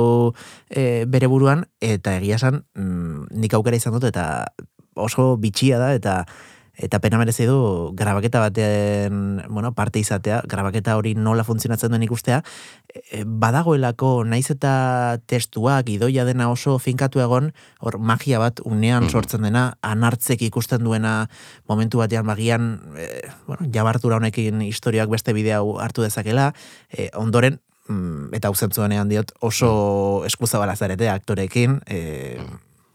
e, 0.70 1.04
bere 1.06 1.28
buruan, 1.28 1.66
eta 1.84 2.16
egia 2.16 2.40
esan, 2.40 2.62
mm, 2.78 3.28
nik 3.44 3.58
aukera 3.58 3.76
izan 3.76 3.98
dut, 3.98 4.08
eta 4.08 4.48
oso 4.98 5.34
bitxia 5.40 5.78
da, 5.78 5.92
eta 5.94 6.22
eta 6.78 7.00
pena 7.02 7.18
merezi 7.18 7.44
du 7.48 7.90
grabaketa 7.98 8.38
baten, 8.38 9.42
bueno, 9.50 9.72
parte 9.74 9.98
izatea, 9.98 10.42
grabaketa 10.46 10.94
hori 10.96 11.14
nola 11.18 11.42
funtzionatzen 11.44 11.90
duen 11.90 12.04
ikustea, 12.06 12.42
e, 12.94 13.24
badagoelako 13.26 14.22
naiz 14.24 14.46
eta 14.54 15.18
testuak 15.26 15.90
idoia 15.90 16.24
dena 16.24 16.46
oso 16.52 16.78
finkatu 16.78 17.20
egon, 17.24 17.50
hor 17.82 17.98
magia 17.98 18.38
bat 18.38 18.60
unean 18.64 19.04
Mhm. 19.04 19.10
sortzen 19.10 19.42
dena, 19.42 19.76
anartzek 19.82 20.42
ikusten 20.42 20.84
duena 20.84 21.28
momentu 21.68 21.98
batean 21.98 22.26
bagian, 22.26 22.80
e, 22.96 23.26
bueno, 23.46 23.66
jabartura 23.74 24.16
honekin 24.16 24.62
historiak 24.62 25.10
beste 25.10 25.32
bidea 25.32 25.58
hau 25.58 25.80
hartu 25.80 26.02
dezakela, 26.06 26.52
e, 26.90 27.10
ondoren, 27.14 27.58
mm, 27.88 28.34
eta 28.34 28.48
hau 28.48 28.54
zentzuenean 28.54 29.08
diot, 29.08 29.32
oso 29.40 30.22
eskuzabala 30.26 30.76
zarete 30.76 31.08
aktorekin, 31.10 31.80
e, 31.86 32.38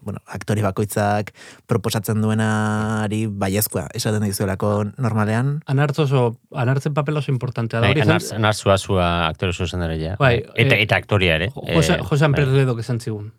bueno, 0.04 0.20
aktore 0.26 0.62
bakoitzak 0.62 1.32
proposatzen 1.66 2.20
duenari 2.22 3.24
baiezkoa 3.26 3.86
esaten 3.94 4.22
dizuelako 4.28 4.72
normalean. 4.98 5.56
Anartz 5.66 5.98
oso, 6.04 6.24
anartzen 6.52 6.94
papel 6.94 7.16
oso 7.20 7.32
importantea 7.32 7.80
da. 7.80 7.88
Bai, 7.92 8.04
anartz, 8.04 8.32
anartz 8.36 8.60
zuazua 8.62 9.08
aktore 9.28 9.52
zuzendaria. 9.52 10.16
Bai, 10.20 10.36
eta, 10.54 10.74
eh, 10.76 10.82
eta 10.84 10.96
aktoria 11.00 11.36
ere. 11.40 11.50
Jose, 11.54 11.94
Eh, 11.98 12.02
Josean 12.04 12.32
bai. 12.32 12.44
Perledok 12.44 12.80
esan 12.84 13.00
zigun. 13.00 13.32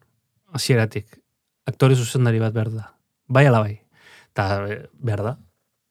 Hasieratik. 0.53 1.19
Aktore 1.67 1.95
zuzendari 1.95 2.39
bat 2.39 2.53
behar 2.53 2.71
da. 2.73 2.91
Bai 3.27 3.45
ala 3.47 3.59
bai. 3.59 3.79
Eta 4.31 4.65
eh, 4.69 4.81
behar 4.99 5.23
da. 5.23 5.37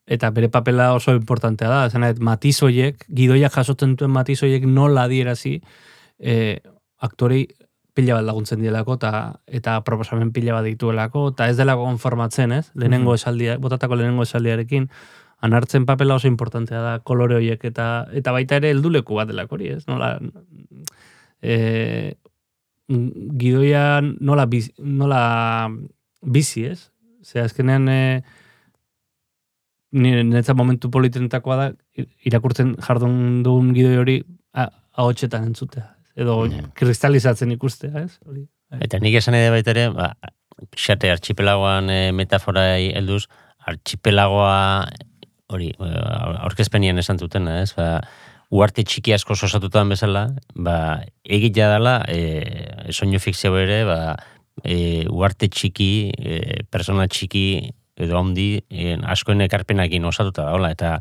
Eta 0.07 0.29
bere 0.31 0.51
papela 0.53 0.93
oso 0.95 1.15
importantea 1.17 1.69
da. 1.69 1.87
Esan 1.89 2.03
nahi, 2.05 2.15
matiz 2.21 2.59
horiek, 2.63 3.07
gidoiak 3.09 3.53
jasotzen 3.55 3.97
duen 3.97 4.13
matiz 4.13 4.43
horiek 4.43 4.67
nola 4.69 5.07
adierazi 5.09 5.61
eh, 6.19 6.61
aktorei 7.01 7.47
pila 7.95 8.15
bat 8.19 8.25
laguntzen 8.27 8.61
dielako 8.61 8.95
eta 8.99 9.41
eta 9.47 9.81
proposamen 9.87 10.33
pila 10.33 10.55
bat 10.59 10.65
dituelako 10.67 11.29
eta 11.31 11.49
ez 11.49 11.57
delako 11.57 11.85
konformatzen, 11.87 12.53
ez? 12.53 12.71
Lehenengo 12.75 13.11
Mhm. 13.13 13.15
esaldia, 13.15 13.59
botatako 13.59 13.95
lehenengo 13.97 14.23
esaldiarekin 14.23 14.89
anartzen 15.41 15.85
papela 15.87 16.15
oso 16.15 16.27
importantea 16.29 16.81
da 16.81 16.99
kolore 17.01 17.37
horiek 17.37 17.65
eta 17.65 18.07
eta 18.13 18.33
baita 18.33 18.57
ere 18.57 18.71
helduleku 18.71 19.15
bat 19.15 19.29
delako 19.29 19.55
hori, 19.55 19.69
ez? 19.69 19.87
Nola 19.87 20.19
eh, 21.43 22.15
gidoia 22.89 24.01
nola 24.21 24.47
biz, 24.47 24.71
nola 24.79 25.71
bizi, 26.23 26.65
ez? 26.67 26.91
Ze 27.23 27.41
azkenean 27.41 27.89
e, 27.89 28.23
niretzat 29.95 30.57
momentu 30.57 30.91
politenetakoa 30.91 31.57
da 31.57 31.67
irakurtzen 32.27 32.75
jardun 32.83 33.43
dugun 33.45 33.73
gidoi 33.77 33.97
hori 33.97 34.17
a- 34.53 34.71
ahotsetan 34.93 35.45
entzutea. 35.45 35.94
Edo 36.17 36.47
Ja. 36.47 36.63
kristalizatzen 36.75 37.51
ikustea, 37.53 38.05
ez? 38.05 38.19
Hori. 38.27 38.47
Eta 38.81 38.99
nik 39.03 39.15
esan 39.19 39.35
edo 39.35 39.51
baita 39.55 39.71
ere, 39.75 39.89
ba, 39.91 40.13
pixate 40.71 41.11
archipelagoan 41.11 41.91
e, 41.91 42.13
metaforai 42.13 42.93
helduz, 42.95 43.27
archipelagoa 43.67 44.87
hori, 45.53 45.73
eh, 45.79 46.43
aurkezpenian 46.47 46.99
esan 46.99 47.19
duten, 47.21 47.49
ez, 47.49 47.73
ba, 47.77 48.01
uarte 48.55 48.85
txiki 48.87 49.13
asko 49.15 49.35
sosatutan 49.35 49.89
bezala, 49.93 50.29
ba, 50.55 50.77
egitea 51.25 51.71
dela, 51.75 51.97
e, 52.09 52.93
soinu 52.95 53.19
fikzio 53.23 53.55
ere, 53.59 53.83
ba, 53.89 53.99
e, 54.63 55.05
uarte 55.11 55.49
txiki, 55.49 55.91
e, 56.19 56.63
persona 56.71 57.07
txiki, 57.11 57.47
edo 57.97 58.19
handi, 58.19 58.65
e, 58.71 58.97
askoen 59.07 59.45
ekarpenakin 59.45 60.05
osatuta 60.05 60.49
da, 60.49 60.57
hola, 60.57 60.73
eta 60.75 60.99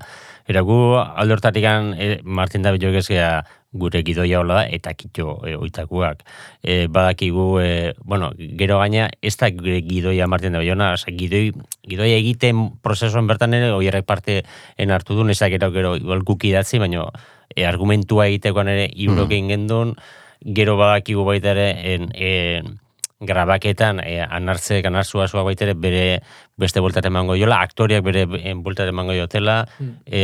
eragu 0.50 0.96
alde 1.00 1.34
hortatik 1.34 1.66
e, 1.66 2.20
Martin 2.24 2.62
David 2.62 2.84
Jogezgea 2.86 3.44
gure 3.74 4.04
gidoia 4.06 4.40
hola 4.40 4.60
da, 4.62 4.66
eta 4.70 4.94
kitxo 4.94 5.40
e, 5.48 5.56
oitakuak. 5.58 6.22
E, 6.62 6.86
badakigu, 6.88 7.60
e, 7.60 7.94
bueno, 8.06 8.32
gero 8.38 8.78
gaina, 8.80 9.10
ez 9.22 9.36
da 9.38 9.50
gure 9.50 9.82
gidoia 9.82 10.28
Martin 10.28 10.54
David 10.54 10.70
Jona, 10.70 10.92
oza, 10.94 11.12
gidoi, 11.12 11.48
gidoia 11.90 12.20
egiten 12.22 12.68
prozesuan 12.86 13.28
bertan 13.28 13.58
ere, 13.58 13.72
oierrek 13.74 14.06
parte 14.06 14.44
en 14.78 14.94
hartu 14.94 15.18
du, 15.18 15.26
nezak 15.26 15.56
gero, 15.58 15.72
gero, 15.74 15.96
igual 15.98 16.22
guk 16.22 16.46
idatzi, 16.46 16.78
baina 16.78 17.08
e, 17.56 17.66
argumentua 17.66 18.30
egitekoan 18.30 18.70
ere, 18.70 18.86
iurokein 18.94 19.48
mm. 19.48 19.56
gendun, 19.56 19.98
gero 20.44 20.78
badakigu 20.78 21.26
baita 21.26 21.56
ere, 21.56 21.70
en, 21.96 22.10
en, 22.14 22.78
grabaketan 23.26 24.02
e, 24.04 24.20
anartze 24.24 24.82
ganartzua 24.86 25.28
zua 25.28 25.44
baitere 25.48 25.74
bere 25.74 26.22
beste 26.60 26.84
bultate 26.84 27.10
emango 27.12 27.38
jola, 27.40 27.62
aktoriak 27.64 28.04
bere 28.06 28.26
bultate 28.28 28.94
emango 28.94 29.16
jotela, 29.18 29.64
mm. 29.80 29.96
e, 30.06 30.24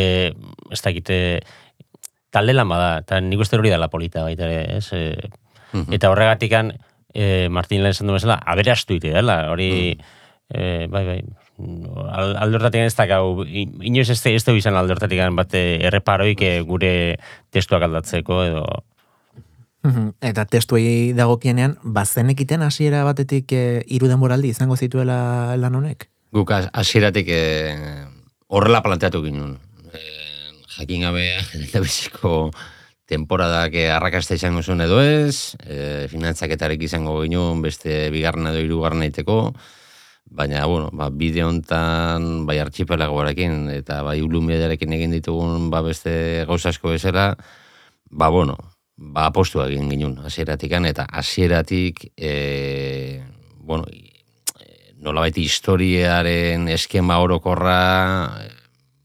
ez 0.71 0.81
dakite 0.85 1.19
talde 2.29 2.53
lan 2.53 2.69
bada, 2.69 2.99
eta 3.03 3.19
nik 3.25 3.41
uste 3.41 3.57
hori 3.57 3.71
dela 3.73 3.89
polita 3.89 4.23
baitere, 4.27 4.61
ez? 4.77 4.87
E, 4.93 5.29
mhm. 5.73 5.93
Eta 5.97 6.11
horregatikan, 6.13 6.73
e, 7.13 7.49
Martin 7.49 7.83
Lehen 7.83 7.95
esan 7.95 8.09
du 8.09 8.15
bezala, 8.17 8.39
aberastu 8.45 8.99
ite 8.99 9.13
dela, 9.15 9.41
hori, 9.49 9.71
mm. 9.97 10.19
e, 10.53 10.87
bai, 10.93 11.05
bai, 11.07 11.19
aldortatik 12.39 12.85
ez 12.85 12.95
dakau, 12.95 13.43
inoiz 13.45 14.09
ez, 14.13 14.21
ez 14.31 14.43
du 14.45 14.55
izan 14.55 14.77
aldortatik 14.79 15.19
bate 15.35 15.63
erreparoik 15.89 16.45
gure 16.69 16.93
testuak 17.51 17.83
aldatzeko, 17.89 18.43
edo 18.45 18.63
Eta 19.79 20.43
testuei 20.45 21.13
dagokienean, 21.15 21.77
bazenekiten 21.83 22.63
hasiera 22.65 23.05
batetik 23.07 23.53
e, 23.55 23.63
hiru 23.87 24.09
denboraldi 24.11 24.51
izango 24.51 24.75
zituela 24.75 25.55
lan 25.55 25.77
honek? 25.79 26.09
Guk 26.35 26.51
hasieratik 26.51 27.29
e, 27.31 27.43
horrela 28.51 28.83
planteatu 28.83 29.21
ginen. 29.23 29.55
E, 29.93 30.01
jakin 30.75 31.07
gabe, 31.07 31.25
eta 31.65 31.79
biziko 31.85 32.51
temporadak 33.09 33.73
arrakasta 33.95 34.35
izango 34.37 34.61
zuen 34.61 34.83
edo 34.83 34.99
ez, 35.01 35.55
e, 35.63 36.07
finantzaketarek 36.11 36.83
izango 36.85 37.15
ginen, 37.23 37.63
beste 37.63 38.09
bigarren 38.13 38.51
edo 38.51 38.59
hirugarren 38.61 39.07
aiteko, 39.07 39.39
baina, 40.29 40.65
bueno, 40.69 40.91
ba, 40.93 41.07
bide 41.09 41.41
hontan, 41.41 42.45
bai 42.45 42.59
artxipelagoarekin, 42.61 43.63
eta 43.79 44.03
bai 44.05 44.19
ulumidearekin 44.21 44.93
egin 44.99 45.15
ditugun, 45.15 45.71
ba, 45.71 45.81
beste 45.87 46.43
gauzasko 46.51 46.91
bezala, 46.93 47.31
ba, 48.11 48.29
bueno, 48.29 48.59
ba, 48.99 49.27
apostu 49.29 49.63
egin 49.63 49.89
ginen 49.89 50.17
hasieratik 50.25 50.71
eta 50.91 51.05
hasieratik 51.11 52.11
e, 52.17 53.23
bueno, 53.55 53.85
e, 53.89 54.93
nola 54.99 55.21
baiti 55.21 55.41
historiaren 55.41 56.67
eskema 56.67 57.19
orokorra 57.19 57.79
e, 58.43 58.49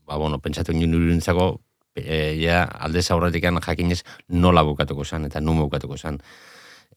ba, 0.06 0.16
bueno, 0.16 0.38
pentsatu 0.38 0.72
ginen 0.72 0.98
urintzako 0.98 1.60
e, 1.94 2.34
ja, 2.42 2.64
alde 2.64 3.02
zaurretik 3.02 3.44
jakinez 3.44 4.02
nola 4.28 4.62
bukatuko 4.62 5.04
zen 5.04 5.26
eta 5.26 5.40
nun 5.40 5.58
bukatuko 5.58 5.96
zen 5.96 6.20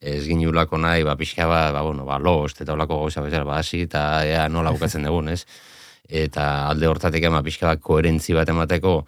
ez 0.01 0.25
ginulako 0.27 0.77
nahi, 0.77 1.03
ba, 1.03 1.15
pixka 1.17 1.47
ba, 1.47 1.71
ba, 1.71 1.81
bueno, 1.81 2.05
ba, 2.05 2.19
lost, 2.19 2.61
eta 2.61 2.73
olako 2.73 2.99
gauza 2.99 3.21
bezala, 3.21 3.45
ba, 3.45 3.57
hasi, 3.57 3.81
eta 3.87 4.25
ea, 4.25 4.47
nola 4.49 4.71
bukatzen 4.71 5.07
dugun, 5.07 5.29
ez? 5.33 5.45
Eta 6.07 6.67
alde 6.69 6.87
hortatik 6.87 7.23
ema 7.25 7.41
pixka 7.43 7.67
bat 7.71 7.81
koherentzi 7.81 8.35
bat 8.37 8.49
emateko, 8.49 8.99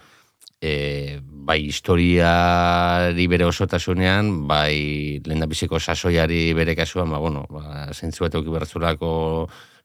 e, 0.62 1.20
bai 1.24 1.66
historiari 1.66 3.26
bere 3.28 3.48
osotasunean, 3.48 4.48
bai 4.48 5.20
lehendabiziko 5.26 5.80
sasoiari 5.80 6.54
bere 6.54 6.76
kasuan, 6.76 7.10
ba, 7.10 7.18
bueno, 7.18 7.46
ba, 7.50 7.90
zentzu 7.94 8.28
bat 8.28 8.36
euki 8.38 8.54
bertzulako 8.54 9.12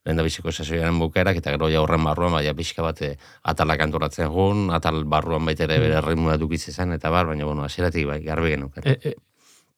lehendabiziko 0.05 0.51
sasoiaren 0.51 0.99
bukerak, 1.01 1.39
eta 1.41 1.55
gero 1.55 1.71
ja 1.71 1.81
horren 1.81 2.03
barruan, 2.05 2.35
bai, 2.37 2.45
pixka 2.53 2.83
bat 2.85 3.01
eh, 3.01 3.15
atalak 3.43 3.81
antolatzen 3.87 4.29
gun, 4.29 4.69
atal 4.75 5.03
barruan 5.09 5.45
baita 5.45 5.65
ere 5.65 5.79
bere 5.79 5.97
mm. 6.01 6.05
ritmoa 6.09 6.37
dukitze 6.37 6.75
eta 6.75 7.09
bar, 7.09 7.31
baina, 7.31 7.45
bueno, 7.45 7.63
asieratik, 7.63 8.05
bai, 8.05 8.21
garbi 8.21 8.53
genuken. 8.53 8.83
E, 8.85 8.99
e, 9.01 9.15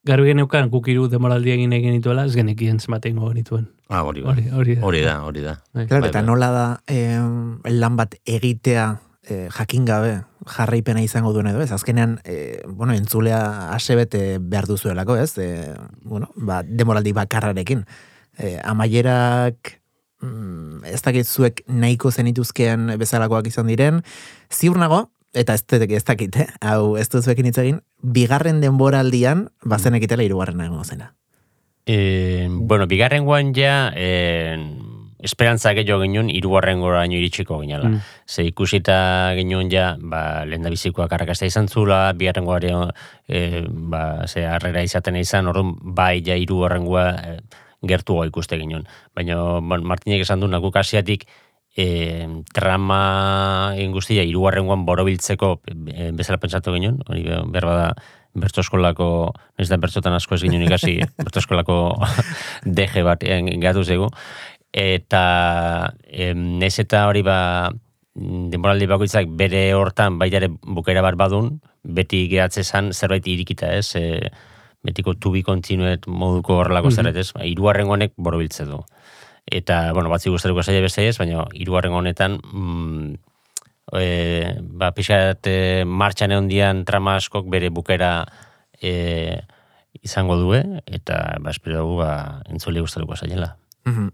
garbi 0.03 0.33
genuken, 0.33 0.69
gukiru 0.69 1.07
demoraldi 1.07 1.51
egin 1.55 1.71
egin 1.73 1.95
dituela, 1.95 2.25
ez 2.25 2.35
genekien 2.35 2.79
zematen 2.79 3.15
genituen. 3.15 3.69
Ah, 3.87 4.03
hori, 4.03 4.21
hori, 4.21 4.49
hori, 4.51 4.75
hori 4.81 5.01
da, 5.05 5.21
hori 5.23 5.41
da. 5.41 5.61
Bai. 5.73 5.87
Claro, 5.87 6.07
eta 6.07 6.19
bai. 6.19 6.27
nola 6.27 6.51
da 6.51 6.67
eh, 6.91 7.21
lan 7.71 7.95
bat 7.95 8.19
egitea 8.25 9.06
eh, 9.29 9.49
jakin 9.51 9.85
gabe 9.85 10.21
jarraipena 10.47 11.01
izango 11.03 11.33
duen 11.33 11.47
edo, 11.51 11.61
ez? 11.61 11.71
Azkenean, 11.71 12.19
e, 12.23 12.61
bueno, 12.67 12.93
entzulea 12.93 13.73
asebete 13.75 14.39
behar 14.39 14.67
duzuelako, 14.67 15.17
ez? 15.17 15.37
E, 15.37 15.75
bueno, 16.01 16.31
ba, 16.35 16.61
demoraldi 16.63 17.11
bakarrarekin. 17.13 17.85
E, 18.37 18.57
amaierak, 18.63 19.73
mm, 20.21 20.85
ez 20.85 21.01
dakit 21.03 21.27
zuek 21.27 21.63
nahiko 21.67 22.11
zenituzkean 22.11 22.93
bezalakoak 22.97 23.47
izan 23.51 23.67
diren, 23.67 24.01
ziur 24.49 24.79
nago, 24.79 25.09
eta 25.33 25.53
ez, 25.53 25.63
ez 25.89 26.03
dakit, 26.05 26.35
eh? 26.35 26.47
hau 26.61 26.95
ez 26.97 27.09
duzuekin 27.09 27.49
hitz 27.49 27.57
egin, 27.61 27.81
bigarren 28.01 28.61
denboraldian, 28.61 29.49
bazenekitela 29.65 30.23
irugarren 30.23 30.57
nago 30.63 30.83
zena. 30.83 31.13
E, 31.87 32.47
bueno, 32.51 32.87
bigarren 32.87 33.23
guan 33.23 33.53
ja, 33.55 33.91
e, 33.95 34.57
esperantza 35.19 35.73
gehiago 35.73 36.03
ginen 36.03 36.29
irugarren 36.29 36.81
gora 36.81 37.05
iritsiko 37.05 37.59
ginela. 37.61 37.89
Mm. 37.89 38.01
Ze 38.27 38.45
ikusita 38.45 39.33
ginen 39.37 39.71
ja, 39.71 39.95
ba, 39.99 40.45
lehen 40.45 40.63
da 40.63 40.69
bizikoak 40.69 41.11
arrakasta 41.13 41.45
izan 41.45 41.67
zula, 41.67 42.13
bigarren 42.13 42.45
gore, 42.45 42.73
e, 43.27 43.65
ba, 43.67 44.27
ze 44.27 44.45
harrera 44.45 44.83
izaten 44.83 45.15
izan, 45.15 45.47
orduan, 45.47 45.75
bai 45.81 46.21
ja 46.25 46.35
irugarren 46.35 46.85
goa 46.85 47.09
e, 47.17 47.39
gertu 47.87 48.23
ikuste 48.25 48.57
ginen. 48.57 48.87
Baina, 49.15 49.59
Martinek 49.61 50.21
esan 50.21 50.39
du, 50.39 50.47
nakuk 50.47 50.75
asiatik, 50.75 51.27
e, 51.77 52.27
trama 52.53 53.73
egin 53.75 53.91
guztia, 53.93 54.25
irugarren 54.25 54.65
goan 54.67 54.85
borobiltzeko 54.85 55.59
e, 55.93 56.11
bezala 56.17 56.41
pentsatu 56.41 56.73
ginen, 56.73 57.01
hori 57.07 57.25
berba 57.53 57.75
da, 57.77 57.89
bertso 58.37 58.61
eskolako, 58.61 59.07
ez 59.57 59.67
da 59.69 59.79
bertsotan 59.81 60.15
asko 60.17 60.37
ez 60.37 60.43
ginen 60.45 60.63
ikasi, 60.67 60.97
bertso 61.23 61.41
eskolako 61.41 61.77
deje 62.79 63.03
bat 63.05 63.23
gatu 63.63 63.83
zego, 63.83 64.11
eta 64.77 65.93
em, 66.05 66.59
nez 66.61 66.75
eta 66.79 67.07
hori 67.09 67.23
ba 67.25 67.39
denboraldi 68.17 68.87
bakoitzak 68.89 69.29
bere 69.39 69.61
hortan 69.77 70.17
baita 70.21 70.39
ere 70.41 70.49
bukera 70.49 71.01
bat 71.05 71.17
badun, 71.17 71.57
beti 71.83 72.25
gehatze 72.29 72.63
zan 72.63 72.91
zerbait 72.93 73.25
irikita 73.29 73.71
ez, 73.77 73.95
e, 73.95 74.29
betiko 74.85 75.15
tubi 75.17 75.43
kontinuet 75.45 76.07
moduko 76.07 76.59
horrelako 76.61 76.89
mm 76.89 76.91
-hmm. 76.91 76.95
zerret 76.95 77.17
ez, 77.17 77.33
ba, 77.33 77.45
iruarren 77.45 77.89
honek 77.89 78.13
borobiltze 78.17 78.65
du. 78.65 78.83
Eta, 79.45 79.93
bueno, 79.93 80.09
batzi 80.09 80.29
guztaruko 80.29 80.63
zaila 80.63 80.81
beste 80.81 81.07
ez, 81.07 81.17
baina 81.17 81.45
iruarren 81.53 81.93
honetan 81.93 82.39
mm, 82.41 83.13
e, 83.93 84.57
ba, 84.61 84.91
pixat 84.91 85.47
e, 85.47 85.85
martxan 85.85 86.31
egon 86.31 86.47
dian 86.47 86.85
trama 86.85 87.15
askok 87.15 87.49
bere 87.49 87.69
bukera 87.69 88.25
e, 88.81 89.41
izango 90.01 90.35
due, 90.37 90.63
eta 90.85 91.37
ba, 91.39 91.51
espero 91.51 91.81
dugu 91.81 92.01
ba, 92.01 92.41
entzule 92.49 92.81
guztaruko 92.81 93.15
zailela. 93.15 93.57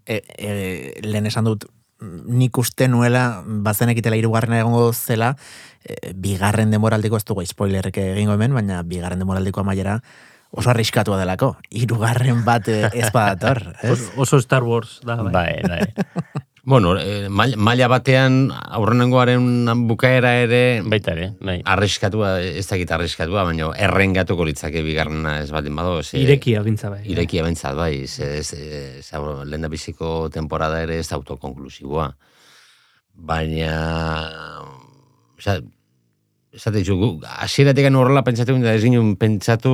E, 0.05 0.21
e, 0.37 1.01
lehen 1.05 1.25
esan 1.29 1.47
dut, 1.49 1.65
nik 2.03 2.57
uste 2.57 2.87
nuela, 2.91 3.43
bazenekitela 3.45 4.17
irugarrena 4.19 4.59
egongo 4.59 4.91
zela, 4.93 5.33
e, 5.83 6.13
bigarren 6.13 6.71
demoraldiko 6.73 7.17
ez 7.17 7.25
dugu 7.25 7.45
spoilerrek 7.47 7.97
egingo 8.03 8.35
hemen, 8.35 8.53
baina 8.53 8.83
bigarren 8.83 9.23
demoraldiko 9.23 9.63
amaiera 9.63 9.99
oso 10.53 10.69
arriskatua 10.69 11.17
delako. 11.17 11.55
Irugarren 11.73 12.43
bat 12.45 12.67
e, 12.69 12.79
ez 12.93 13.09
badator. 13.13 13.63
Ez? 13.81 14.11
Oso 14.17 14.39
Star 14.41 14.63
Wars 14.63 14.99
da, 15.03 15.17
bai. 15.23 15.33
Bai, 15.33 15.61
bai. 15.67 16.42
Bueno, 16.65 16.95
eh, 16.97 17.27
maila 17.27 17.89
batean 17.91 18.47
aurrenengoaren 18.55 19.65
bukaera 19.83 20.29
ere 20.45 20.79
baita 20.87 21.11
ere, 21.11 21.25
bai. 21.43 21.57
Arriskatua, 21.67 22.37
ez 22.39 22.63
dakit 22.69 22.93
arriskatua, 22.95 23.43
baina 23.43 23.67
errengatuko 23.75 24.47
litzake 24.47 24.79
bigarrena 24.85 25.41
ez 25.41 25.49
baldin 25.51 25.75
bado, 25.75 25.97
ze 26.03 26.21
Irekia 26.21 26.63
bintza 26.63 26.87
bai. 26.93 27.01
Irekia 27.03 27.43
bintza 27.43 27.73
bai, 27.75 28.07
ze 28.07 28.37
ez 28.39 28.53
ez 28.53 29.11
lenda 29.43 29.67
biziko 29.67 30.29
temporada 30.31 30.79
ere 30.81 30.99
ez 30.99 31.11
autokonklusiboa. 31.11 32.07
Baina 33.13 33.75
o 35.35 35.41
sea, 35.43 35.59
esate 36.53 36.79
dizu, 36.79 37.19
hasieratik 37.27 37.91
horrela 37.91 38.23
pentsatu 38.23 38.55
da 38.63 38.73
ez 38.73 38.83
ginen 38.87 39.17
pentsatu, 39.17 39.69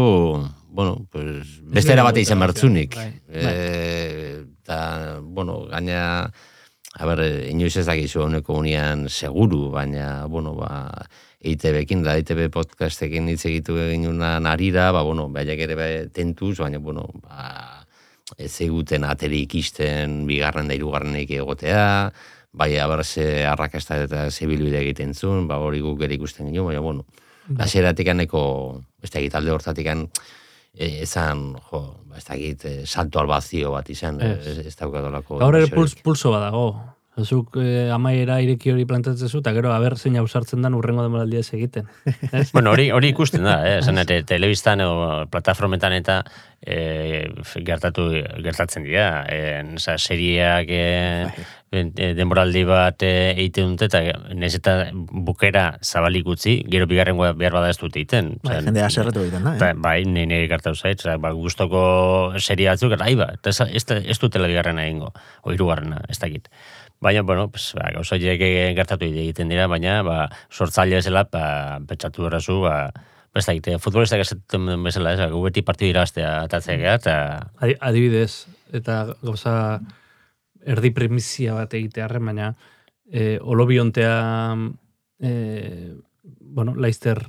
bueno, 0.74 1.06
pues 1.12 1.62
beste 1.62 1.94
era 1.94 2.02
bate 2.02 2.26
izan 2.26 2.40
bertzunik. 2.40 2.96
Bai, 2.96 3.12
bai. 3.30 3.44
Eh, 3.46 4.46
ta, 4.66 5.20
bueno, 5.22 5.68
gaina 5.70 6.32
A 6.98 7.06
ber, 7.06 7.22
inoiz 7.46 7.76
ez 7.78 7.86
dakizu 7.86 8.24
honeko 8.24 8.56
unian 8.58 9.06
seguru, 9.14 9.68
baina, 9.70 10.26
bueno, 10.26 10.56
ba, 10.58 10.90
EITB-ekin 11.46 12.02
da, 12.02 12.16
EITB 12.18 12.48
podcastekin 12.52 13.30
hitz 13.30 13.44
egitu 13.46 13.78
egin 13.84 14.08
una 14.10 14.40
narira, 14.42 14.90
ba, 14.96 15.04
bueno, 15.06 15.28
baiak 15.30 15.62
ere 15.68 15.78
bai, 15.78 15.92
tentuz, 16.16 16.56
baina, 16.58 16.82
bueno, 16.82 17.06
ba, 17.22 17.86
ez 18.38 18.52
eguten 18.66 19.06
ateri 19.06 19.44
ikisten 19.46 20.24
bigarren 20.30 20.68
da 20.68 20.78
irugarren 20.78 21.16
egotea, 21.22 22.12
bai 22.52 22.78
aber 22.82 23.06
ze 23.06 23.46
arrakasta 23.46 24.02
eta 24.04 24.30
zibilbide 24.32 24.82
egiten 24.82 25.14
zuen, 25.14 25.48
ba 25.48 25.60
hori 25.62 25.82
guk 25.82 26.02
ere 26.02 26.16
ikusten 26.16 26.50
ginen, 26.50 26.66
baina 26.66 26.82
bueno, 26.82 27.06
Bai. 27.48 27.66
hasieratik 27.66 28.08
aneko, 28.10 28.82
ez 29.02 29.12
da 29.12 29.22
talde 29.30 29.52
hortatik 29.52 29.88
e, 30.74 31.02
ezan, 31.04 31.56
jo, 31.72 31.82
ba, 32.10 32.18
ez 32.18 32.26
da 32.28 32.38
e, 32.38 32.86
salto 32.86 33.20
albazio 33.20 33.72
bat 33.72 33.90
izan, 33.90 34.22
Ez. 34.22 34.58
ez, 34.66 34.76
daukadolako. 34.80 35.40
Gaur 35.42 35.56
ere 35.60 35.70
pulso 36.04 36.32
badago. 36.32 36.66
Zuk 37.24 37.58
eh, 37.62 37.90
amaiera 37.94 38.40
ireki 38.44 38.74
hori 38.74 38.86
plantatzen 38.90 39.30
zu, 39.30 39.42
eta 39.44 39.54
gero, 39.56 39.72
aber 39.74 39.98
zein 39.98 40.18
ausartzen 40.20 40.62
dan 40.66 40.76
urrengo 40.78 41.04
demoraldia 41.06 41.44
ez 41.44 41.54
egiten. 41.54 41.90
Bueno, 42.54 42.72
hori 42.72 42.90
hori 42.92 43.12
ikusten 43.14 43.44
da, 43.46 43.60
eh, 43.68 43.80
esan 43.80 44.00
ete, 44.02 44.22
telebistan 44.28 44.82
edo 44.84 45.26
plataformetan 45.32 45.96
eta 46.00 46.22
eh, 46.62 47.30
gertatu 47.66 48.10
gertatzen 48.44 48.84
dira, 48.84 49.26
eh, 49.30 49.64
oza, 49.76 49.98
serieak 49.98 50.68
eh, 50.70 51.30
eh, 51.72 52.12
denboraldi 52.18 52.64
bat 52.68 53.04
eh, 53.06 53.32
egiten 53.36 53.76
dute 53.76 53.88
eta 53.90 54.02
nez 54.36 54.52
eta 54.58 54.76
bukera 54.94 55.78
zabalik 55.84 56.28
utzi, 56.28 56.60
gero 56.72 56.88
bigarrengoa 56.90 57.34
behar 57.40 57.56
bada 57.60 57.70
ez 57.72 57.78
dute 57.80 58.02
egiten. 58.02 58.36
Bai, 58.44 58.60
jendea 58.66 58.90
aserretu 58.90 59.24
egiten 59.24 59.48
da, 59.48 59.56
Ba, 59.60 59.72
eh? 59.72 59.78
bai, 59.78 59.98
nire 60.06 60.46
gertatu 60.52 60.76
zait, 60.76 61.00
osea, 61.00 61.18
ba, 61.22 61.32
gustoko 61.38 61.82
serie 62.40 62.70
batzuk, 62.70 62.98
aiba, 63.00 63.32
eta 63.40 63.54
ez, 63.54 63.62
ez, 63.70 63.86
ez 64.04 64.20
dutela 64.20 64.52
bigarrena 64.52 64.86
egingo, 64.88 65.14
o 65.44 65.56
hirugarrena, 65.56 66.04
ez 66.10 66.20
dakit. 66.20 66.52
Baina, 67.02 67.22
bueno, 67.24 67.50
pues, 67.50 67.74
ba, 67.76 67.92
gauza 67.94 68.18
gertatu 68.20 69.06
egiten 69.06 69.48
dira, 69.50 69.68
baina, 69.68 70.02
ba, 70.04 70.30
sortzaile 70.52 71.00
bezala, 71.00 71.24
ba, 71.32 71.80
pentsatu 71.88 72.28
errazu, 72.28 72.60
ba, 72.66 72.92
ba, 72.92 73.40
ez 73.40 73.46
dakit, 73.46 73.68
eh, 73.72 73.78
futbolistak 73.80 74.20
esaten 74.26 74.66
den 74.68 74.84
bezala, 74.84 75.14
ez, 75.14 75.32
gu 75.32 75.42
beti 75.46 75.64
partidu 75.64 75.94
irabaztea 75.94 76.42
atatzea 76.44 76.78
gara, 76.78 76.96
eta 77.00 77.16
Adi- 77.64 77.78
Adibidez, 77.80 78.48
eta 78.74 79.16
gauza 79.22 79.80
erdi 80.66 80.92
primizia 80.92 81.56
bat 81.56 81.74
egitearren, 81.74 82.26
baina 82.26 82.54
e, 83.10 83.40
olobiontea 83.42 84.56
e, 85.20 85.96
bueno, 86.42 86.76
Leicester 86.76 87.22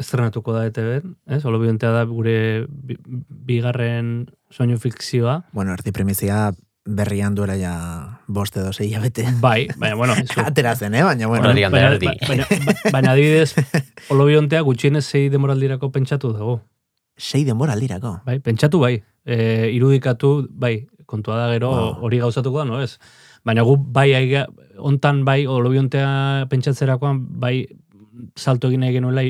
estrenatuko 0.00 0.52
da 0.52 0.66
ETV, 0.68 1.00
ez? 1.28 1.44
Olobiontea 1.44 1.90
da 1.92 2.04
gure 2.08 2.66
bi, 2.68 2.96
bigarren 3.28 4.28
soinu 4.52 4.78
fikzioa. 4.80 5.40
Bueno, 5.52 5.74
erdi 5.76 5.92
primizia 5.92 6.50
berrian 6.90 7.34
duela 7.38 7.54
ja 7.56 7.72
bost 8.26 8.56
edo 8.58 8.72
zei 8.72 8.90
bete. 9.02 9.24
Bai, 9.40 9.68
baina, 9.78 9.96
bueno, 9.96 10.14
zu- 10.34 10.40
Atera 10.44 10.74
zen, 10.76 10.94
eh? 10.94 11.02
Baina, 11.06 11.26
bueno. 11.30 11.48
Baina, 11.52 11.68
baina, 11.70 12.16
baina, 12.28 12.46
baina 12.92 13.12
adibidez, 13.12 13.54
olobiontea 14.14 14.60
gutxienez 14.66 15.04
zei 15.06 15.28
demoraldirako 15.30 15.90
pentsatu 15.94 16.32
dago. 16.34 16.60
Sei 17.16 17.44
denbora 17.44 17.74
aldirako. 17.76 18.20
Bai, 18.26 18.38
pentsatu 18.40 18.80
bai, 18.80 18.94
e, 19.24 19.68
irudikatu 19.74 20.46
bai, 20.50 20.86
kontua 21.06 21.36
da 21.36 21.48
gero 21.52 21.70
Wow. 21.70 21.96
hori 22.06 22.18
gauzatuko 22.22 22.58
da, 22.62 22.64
no 22.64 22.80
ez? 22.82 22.98
Baina 23.44 23.62
gu 23.66 23.76
bai, 23.76 24.10
aiga, 24.14 24.46
ontan 24.78 25.24
bai, 25.24 25.44
olobiontea 25.46 26.46
pentsatzerakoan 26.50 27.24
bai 27.40 27.66
salto 28.36 28.68
egin 28.68 28.80
nahi 28.84 28.92
genuela 28.98 29.22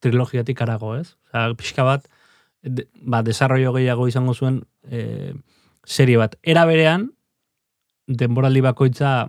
trilogiatik 0.00 0.60
arago, 0.64 0.94
ez? 0.96 1.14
Osea, 1.30 1.54
pixka 1.56 1.84
bat, 1.84 2.06
de, 2.62 2.86
ba, 3.02 3.22
desarrollo 3.22 3.72
gehiago 3.76 4.06
izango 4.08 4.34
zuen 4.34 4.62
e, 4.90 5.32
serie 5.90 6.18
bat. 6.20 6.36
Era 6.42 6.62
berean, 6.68 7.08
denboraldi 8.06 8.62
bakoitza 8.64 9.28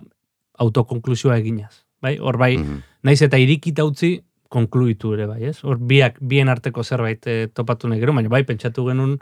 autokonklusioa 0.62 1.38
eginaz. 1.42 1.82
Bai, 2.02 2.16
hor 2.18 2.36
bai, 2.38 2.56
Mhm. 2.58 2.80
naiz 3.06 3.22
eta 3.22 3.38
irikita 3.38 3.84
utzi 3.86 4.22
konkluitu 4.52 5.14
ere 5.14 5.26
bai, 5.26 5.44
ez? 5.48 5.62
Hor 5.64 5.78
biak 5.78 6.18
bien 6.20 6.48
arteko 6.48 6.82
zerbait 6.84 7.26
eh, 7.26 7.48
topatu 7.54 7.88
nahi 7.88 8.00
gero, 8.00 8.12
baina 8.12 8.28
bai 8.28 8.42
pentsatu 8.44 8.84
genuen 8.88 9.18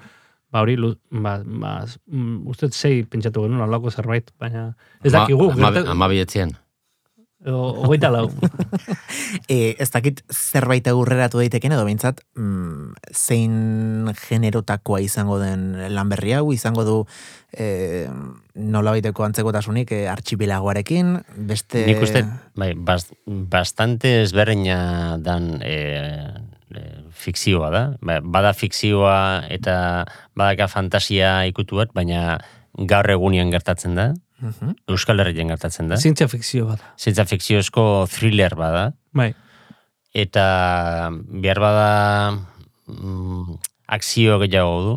ba 0.51 0.61
hori 0.65 0.77
ba, 1.11 1.43
ba, 1.45 1.85
mm, 2.11 2.49
uste 2.51 2.71
sei 2.73 3.05
pentsatu 3.05 3.43
genuen 3.45 3.61
alako 3.63 3.91
zerbait, 3.91 4.33
baina 4.39 4.75
ez 5.05 5.15
Ama- 5.15 5.21
dakigu, 5.27 5.51
ama- 5.53 5.71
gerta- 5.71 5.91
Amabietzen. 5.91 6.57
O- 7.47 7.85
hogeita 7.87 8.11
lau. 8.11 8.29
E, 9.51 9.75
ez 9.83 9.89
dakit 9.91 10.21
zerbait 10.31 10.87
aurreratu 10.91 11.41
daiteken 11.41 11.73
edo 11.75 11.83
behintzat 11.87 12.21
mm, 12.39 13.11
zein 13.15 14.11
generotakoa 14.29 15.01
izango 15.03 15.39
den 15.41 15.73
lan 15.95 16.11
berri 16.11 16.35
hau, 16.37 16.53
izango 16.55 16.85
du 16.87 16.97
e, 17.51 18.07
nola 18.55 18.95
baiteko 18.95 19.27
antzekotasunik 19.27 19.91
e, 19.95 20.01
artxipilagoarekin, 20.11 21.17
beste... 21.51 21.83
nik 21.89 22.03
uste, 22.07 22.23
bai, 22.59 22.73
bast, 22.75 23.15
bastante 23.27 24.21
ezberdina 24.23 25.19
dan 25.23 25.57
e, 25.67 25.77
e, 26.71 26.87
fikzioa 27.11 27.71
da. 27.75 27.85
Ba, 28.03 28.21
Bada 28.23 28.55
fikzioa 28.55 29.47
eta 29.51 30.07
badaka 30.39 30.71
fantasia 30.71 31.41
ikutu 31.51 31.83
bat, 31.83 31.95
baina 31.95 32.39
gaur 32.79 33.11
egunean 33.11 33.51
gertatzen 33.51 33.99
da, 33.99 34.13
Mhm. 34.41 34.75
Euskal 34.89 35.21
Herrian 35.21 35.53
gertatzen 35.53 35.89
da. 35.91 35.99
Zientzia 36.01 36.29
fikzio 36.29 36.67
bat. 36.71 36.83
Zientza 36.99 37.27
fikziozko 37.29 38.07
thriller 38.11 38.55
bada, 38.57 38.93
Bai. 39.13 39.35
eta 40.17 41.11
behar 41.13 41.61
bada 41.61 41.91
mm, 42.89 43.59
akzio 43.87 44.39
gehiago 44.43 44.81
du. 44.87 44.95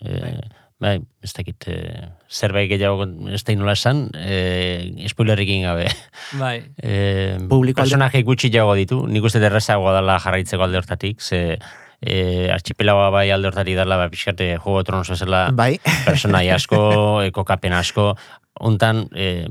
E, 0.00 0.38
bai, 0.78 0.94
ez 1.22 1.32
dakit, 1.34 1.68
e, 1.68 2.08
zerbait 2.30 2.68
gehiago 2.70 3.04
ez 3.34 3.42
da 3.44 3.56
nola 3.58 3.74
esan, 3.74 4.06
e, 4.14 5.04
spoilerrekin 5.10 5.66
gabe. 5.68 5.90
Bai. 6.38 6.56
E, 6.82 7.36
Publiko 7.50 7.82
personaje 7.82 8.22
gutxi 8.22 8.50
jago 8.54 8.74
ditu, 8.78 9.02
nik 9.06 9.24
uste 9.24 9.42
derrezagoa 9.42 9.96
dela 9.98 10.18
jarraitzeko 10.22 10.64
alde 10.64 10.78
hortatik, 10.80 11.20
ze 11.20 11.58
e, 12.00 12.50
archipelagoa 12.54 13.10
bai 13.10 13.30
alde 13.30 13.48
hortatik 13.50 13.76
dela, 13.76 13.96
ba, 13.96 14.08
pixkate 14.10 14.56
Juego 14.58 14.84
Tronos 14.84 15.08
bezala, 15.10 15.50
Bai, 15.52 15.78
personai 16.06 16.48
asko, 16.50 16.80
e, 17.26 17.30
kokapen 17.34 17.72
asko, 17.72 18.12
hontan 18.58 19.04
e, 19.14 19.46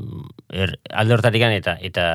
er, 0.51 0.77
alde 0.91 1.13
hortatikan 1.15 1.51
eta 1.55 1.77
eta 1.79 2.07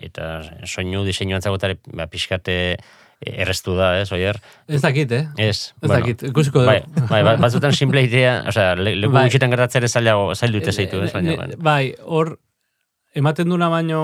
eta 0.00 0.32
soinu 0.66 1.04
diseinu 1.06 1.36
antzagotare 1.38 1.78
ba, 1.94 2.08
pixkate 2.10 2.76
erreztu 3.22 3.76
da, 3.78 4.00
ez, 4.02 4.08
oier? 4.10 4.40
Ez 4.66 4.80
dakit, 4.82 5.12
eh? 5.14 5.26
Ez, 5.38 5.74
Ez 5.78 5.90
dakit, 5.92 6.24
ikusiko 6.26 6.64
dugu. 6.64 6.66
Bai, 6.72 7.06
bai, 7.06 7.20
bat- 7.28 7.38
batzutan 7.38 7.70
simple 7.72 8.02
idea, 8.02 8.40
osea, 8.50 8.72
le, 8.74 8.96
leku 8.98 9.12
Bai. 9.14 9.28
gutxitan 9.28 9.52
gertatzea 9.54 9.78
ere 9.84 9.88
zailago, 9.92 10.32
zail 10.34 10.56
dute 10.56 10.72
zeitu, 10.74 10.98
ez, 11.06 11.12
baina, 11.14 11.30
Ne- 11.30 11.36
baina. 11.38 11.58
Bai, 11.62 11.92
hor, 12.02 12.32
ematen 13.14 13.46
duna 13.54 13.68
baino, 13.70 14.00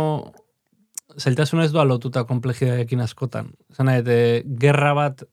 zailtasuna 1.19 1.65
ez 1.67 1.73
doa 1.75 1.83
lotuta 1.89 2.23
komplejidadekin 2.29 3.03
askotan. 3.03 3.51
Zena, 3.75 3.97
eta 3.99 4.15
gerra 4.63 4.93
bat 4.95 5.27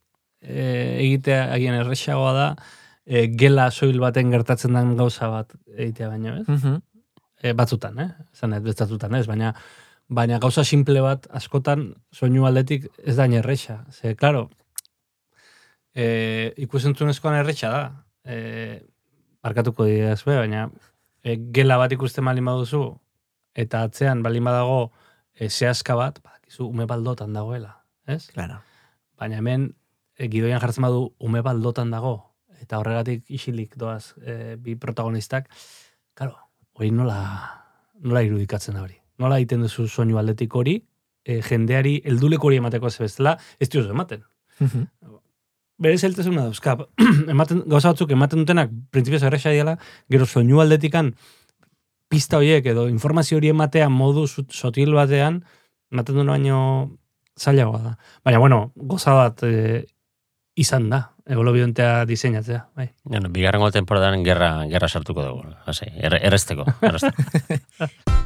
e, 0.45 0.65
egitea 1.03 1.51
agian 1.53 1.77
errexagoa 1.81 2.33
da, 2.33 2.49
e, 3.05 3.27
gela 3.41 3.69
soil 3.71 3.99
baten 3.99 4.31
gertatzen 4.33 4.77
den 4.77 4.95
gauza 4.99 5.29
bat 5.31 5.55
egitea 5.75 6.09
baino, 6.13 6.35
ez? 6.41 6.47
Mhm. 6.47 6.81
E, 7.43 7.53
batzutan, 7.53 7.99
eh? 7.99 8.09
Zena, 8.33 8.59
bestatutan, 8.63 9.13
ez? 9.15 9.25
Baina, 9.27 9.53
baina 10.07 10.39
gauza 10.39 10.63
simple 10.63 11.01
bat 11.01 11.27
askotan 11.29 11.93
soinu 12.13 12.45
aldetik 12.45 12.87
ez 13.03 13.15
da 13.17 13.25
errexa. 13.27 13.83
Ze, 13.91 14.15
klaro, 14.15 14.49
e, 15.93 16.53
ikusentzunezkoan 16.57 17.39
errexa 17.41 17.71
da. 17.71 17.83
E, 18.25 18.83
barkatuko 19.45 19.85
dira 19.85 20.15
baina 20.25 20.69
e, 21.23 21.37
gela 21.53 21.77
bat 21.77 21.91
ikusten 21.91 22.25
balin 22.25 22.45
baduzu, 22.45 22.83
eta 23.55 23.83
atzean 23.87 24.21
balin 24.25 24.45
badago 24.45 24.91
e, 25.33 25.49
zehazka 25.49 25.95
bat, 25.95 26.21
badakizu 26.23 26.67
ume 26.67 26.85
baldotan 26.85 27.33
dagoela, 27.33 27.81
ez? 28.07 28.27
Claro. 28.33 28.61
Baina 29.17 29.39
hemen 29.41 29.71
gidoian 30.19 30.61
jartzen 30.63 30.85
badu 30.87 31.09
ume 31.19 31.41
baldotan 31.45 31.91
dago, 31.91 32.15
eta 32.61 32.79
horregatik 32.79 33.25
isilik 33.29 33.75
doaz 33.77 34.15
e, 34.21 34.55
bi 34.61 34.75
protagonistak, 34.79 35.49
claro, 36.15 36.37
hori 36.73 36.91
nola, 36.91 37.19
nola 38.01 38.23
irudikatzen 38.25 38.77
da 38.77 38.85
hori. 38.85 38.97
Nola 39.19 39.39
egiten 39.39 39.63
duzu 39.65 39.87
soinu 39.87 40.19
aldetik 40.19 40.55
hori, 40.55 40.79
e, 41.25 41.41
jendeari 41.45 41.99
helduleko 42.05 42.49
hori 42.49 42.59
emateko 42.61 42.91
ez 42.91 42.97
bestela, 42.99 43.37
ez 43.59 43.69
diozu 43.69 43.93
ematen. 43.95 44.25
Mhm. 44.59 44.89
Bere 45.85 45.97
zeltasuna 45.99 46.45
dauzka, 46.47 46.77
ematen, 47.33 47.65
gauza 47.67 47.91
batzuk 47.91 48.11
ematen 48.15 48.45
dutenak, 48.45 48.71
printzipioz 48.95 49.25
erresa 49.27 49.51
diela, 49.51 49.75
gero 50.11 50.25
soinu 50.25 50.61
aldetikan 50.63 51.11
pista 52.07 52.37
horiek 52.39 52.65
edo 52.71 52.85
informazio 52.87 53.41
hori 53.41 53.49
ematea 53.51 53.89
modu 53.91 54.23
sotil 54.29 54.93
batean, 54.95 55.41
ematen 55.91 56.15
duen 56.15 56.31
baino 56.31 56.59
zailagoa 57.35 57.81
da. 57.83 57.91
Baina, 58.23 58.39
bueno, 58.39 58.59
goza 58.75 59.17
bat 59.17 59.43
e, 59.43 59.83
izan 60.55 60.89
da, 60.89 61.01
ebolobiontea 61.27 62.05
diseinatzea, 62.07 62.65
bai. 62.75 62.89
Bueno, 63.03 63.29
bigarrengo 63.29 63.71
temporadan 63.75 64.23
gerra, 64.23 64.63
gerra 64.71 64.87
sartuko 64.87 65.23
dugu. 65.23 65.55
Hasi, 65.65 65.91
erre, 65.99 66.21
errezteko. 66.23 66.65
errezteko. 66.81 67.23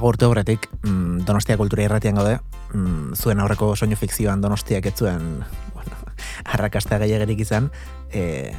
Agurtu 0.00 0.30
horretik, 0.30 0.70
mm, 0.80 1.26
Donostia 1.28 1.58
kultura 1.60 1.82
irratian 1.84 2.16
gaude, 2.16 2.38
mm, 2.72 3.18
zuen 3.20 3.40
aurreko 3.42 3.74
soinu 3.76 3.98
fikzioan 4.00 4.40
Donostiak 4.40 4.86
ez 4.88 4.94
zuen, 4.96 5.42
bueno, 6.50 6.54
arrakasta 6.54 6.98
gehiagerik 6.98 7.40
izan, 7.40 7.70
e, 8.12 8.52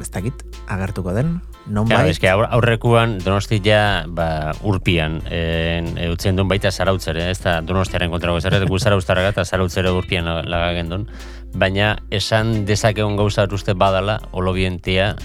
ez 0.00 0.10
dakit, 0.10 0.42
agertuko 0.68 1.12
den, 1.12 1.40
non 1.66 1.88
bai, 1.88 2.10
eske 2.10 2.28
aur- 2.28 2.48
aurrekuan 2.50 3.18
Donostia 3.24 4.04
ba 4.08 4.52
urpian 4.62 5.22
en 5.30 5.96
eutzen 5.98 6.36
duen 6.36 6.48
baita 6.48 6.70
zarautzere, 6.72 7.30
ez 7.30 7.40
da 7.40 7.60
Donostiaren 7.62 8.10
kontrako 8.10 8.40
zer, 8.40 8.66
gu 8.68 8.78
zarauztarraga 8.78 9.28
eta 9.32 9.44
zarautzere 9.44 9.90
urpian 9.90 10.24
la- 10.24 10.42
lagagen 10.42 10.88
duen, 10.88 11.06
baina 11.54 11.98
esan 12.10 12.64
dezakegun 12.64 13.16
gauza 13.16 13.46
uste 13.50 13.72
badala, 13.74 14.20
olobientia 14.32 15.16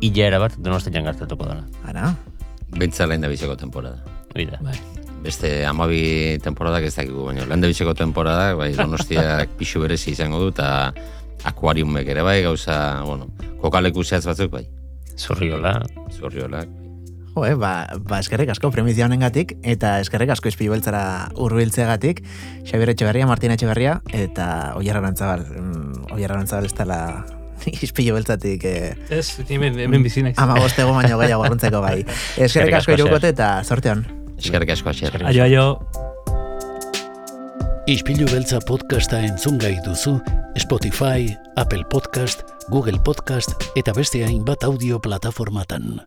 hilera 0.00 0.38
bat 0.38 0.56
Donostian 0.58 1.04
gertatuko 1.04 1.44
dela. 1.46 1.64
ara, 1.84 2.14
Bentsa 2.74 3.06
lehen 3.06 3.20
da 3.20 3.28
biziko 3.28 3.56
temporada. 3.56 4.02
Hori 4.34 4.46
da. 4.46 4.58
Bai. 4.60 4.74
Beste 5.24 5.64
amabi 5.64 6.36
temporadak 6.44 6.84
ez 6.84 6.94
dakigu, 6.98 7.24
baina 7.30 7.46
lehen 7.48 7.62
da 7.64 7.70
biziko 7.70 7.94
temporada, 7.96 8.52
bai, 8.58 8.74
donostiak 8.76 9.54
pixu 9.58 9.80
berezi 9.80 10.12
izango 10.12 10.42
du, 10.42 10.50
eta 10.52 10.92
akuariumek 11.48 12.08
ere 12.12 12.24
bai, 12.26 12.42
gauza, 12.44 12.76
bueno, 13.08 13.30
kokaleku 13.62 14.04
zehatz 14.04 14.26
batzuk 14.28 14.52
bai. 14.52 14.66
Zurriola, 15.16 15.78
Zurriolak. 16.12 16.68
Jo, 17.34 17.44
eh, 17.46 17.54
ba, 17.58 17.88
ba 17.98 18.20
eskerrik 18.22 18.52
asko 18.52 18.70
premizia 18.70 19.06
honengatik 19.08 19.56
eta 19.66 19.96
eskerrik 20.02 20.30
asko 20.34 20.52
izpilu 20.52 20.70
beltzara 20.76 21.30
hurbiltzeagatik 21.34 22.20
Xabier 22.62 22.92
Etxeberria, 22.92 23.26
Martin 23.26 23.54
Etxeberria 23.56 23.96
eta 24.14 24.74
Oier 24.78 25.00
Arantzabal. 25.00 25.42
Mm, 25.50 26.12
Oier 26.14 26.30
Arantzabal 26.30 26.68
ez 26.70 26.74
dela 26.78 27.00
izpilu 27.88 28.14
beltzatik 28.14 28.66
eh, 28.70 28.92
Ez, 29.10 29.40
hemen, 29.48 29.80
hemen 29.82 30.06
bizinek. 30.06 30.38
ama 30.38 30.60
bostego 30.60 30.94
baino 30.94 31.18
gehiago 31.18 31.48
arruntzeko 31.48 31.82
bai. 31.82 32.04
Eskerrik 32.36 32.78
asko 32.78 32.92
asko, 32.94 33.00
irukote 33.00 33.34
eta 33.34 33.56
sorteon. 33.64 34.04
Eskerrik 34.38 34.70
asko, 34.74 34.90
asier. 34.90 35.20
Aio, 35.24 35.44
aio. 35.44 35.66
Ispilu 37.90 38.24
beltza 38.30 38.62
podcasta 38.64 39.20
entzun 39.20 39.58
gai 39.60 39.74
duzu 39.84 40.16
Spotify, 40.56 41.28
Apple 41.60 41.84
Podcast, 41.92 42.46
Google 42.72 43.00
Podcast 43.04 43.52
eta 43.76 43.92
beste 43.92 44.24
hainbat 44.24 44.64
audio 44.64 45.00
plataformatan. 45.04 46.00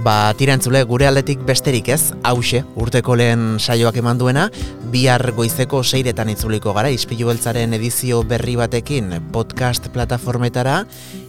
Ba, 0.00 0.32
tirantzule, 0.32 0.80
gure 0.88 1.04
aldetik 1.04 1.42
besterik 1.44 1.90
ez, 1.92 2.14
hause, 2.24 2.62
urteko 2.80 3.18
lehen 3.20 3.58
saioak 3.60 3.98
eman 4.00 4.16
duena, 4.16 4.46
bihar 4.88 5.20
goizeko 5.36 5.82
seiretan 5.84 6.30
itzuliko 6.32 6.72
gara, 6.72 6.88
ispilu 6.88 7.28
beltzaren 7.28 7.76
edizio 7.76 8.22
berri 8.24 8.54
batekin 8.56 9.12
podcast 9.34 9.90
plataformetara, 9.92 10.78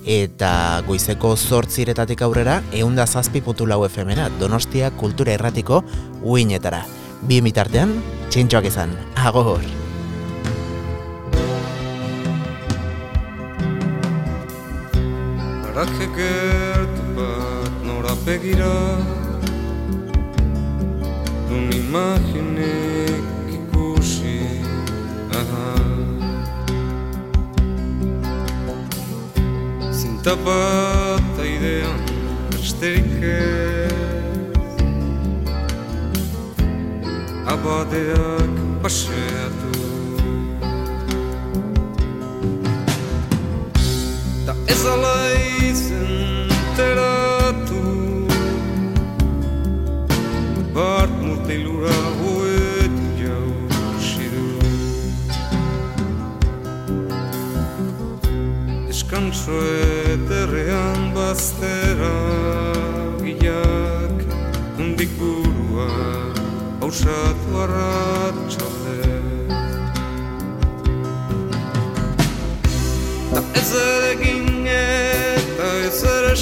eta 0.08 0.54
goizeko 0.88 1.34
zortziretatik 1.36 2.24
aurrera, 2.24 2.62
eunda 2.72 3.06
zazpi 3.08 3.42
putu 3.42 3.68
lau 3.68 3.84
donostia 4.40 4.92
kultura 4.92 5.34
erratiko 5.34 5.84
uinetara. 6.24 6.86
Bi 7.28 7.42
mitartean, 7.42 8.02
txintxoak 8.30 8.72
izan, 8.72 8.96
agor! 9.18 9.60
Nora 15.68 15.86
begira. 18.32 18.96
Dun 21.50 21.68
imaginek 21.68 23.24
ikusi 23.52 24.64
aha. 25.36 25.76
Zinta 29.92 30.36
bat 30.46 31.36
aidean 31.44 32.00
besterik 32.56 33.20
ez. 33.20 33.92
Abadeak 37.52 38.56
paseatu. 38.80 39.76
Da 44.48 44.54
ez 44.72 44.86
ala 44.88 45.41
ederrean 61.32 61.38
baztera 61.38 62.16
Giak 63.24 64.18
hundik 64.78 65.10
burua 65.20 65.88
Hausatu 66.82 67.58
arratxalde 67.64 69.00
Da 73.32 73.42
ez 73.54 73.72
ere 73.72 74.12
egin 74.12 74.68
eta 74.68 75.72
ez 75.88 76.04
ere 76.04 76.36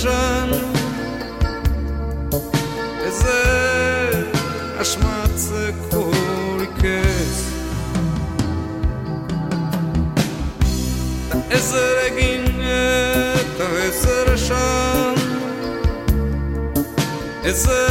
Ez 17.50 17.66
ere 17.66 17.89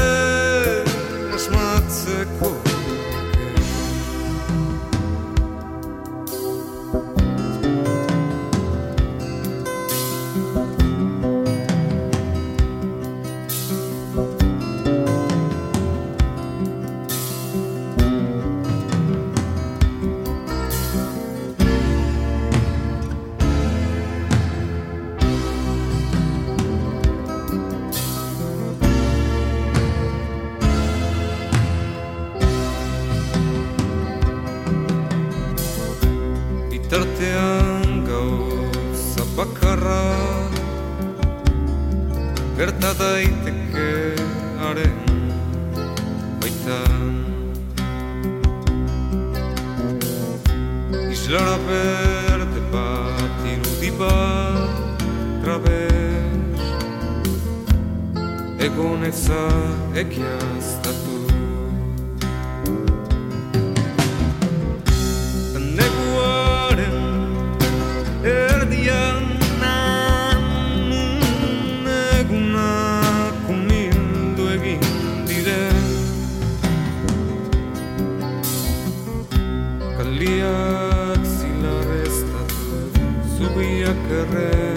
zubiak 83.48 84.04
erre 84.20 84.74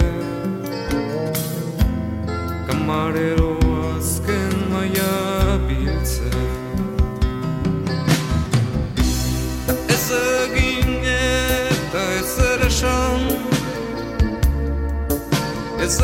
Kamarero 2.66 3.52
azken 3.96 4.54
maia 4.72 5.58
biltzen 5.66 6.48
Ez 9.94 10.06
egin 10.20 11.04
eta 11.12 12.04
ez 12.20 12.34
ere 12.52 12.68
esan 12.72 13.22
Ez 15.84 15.96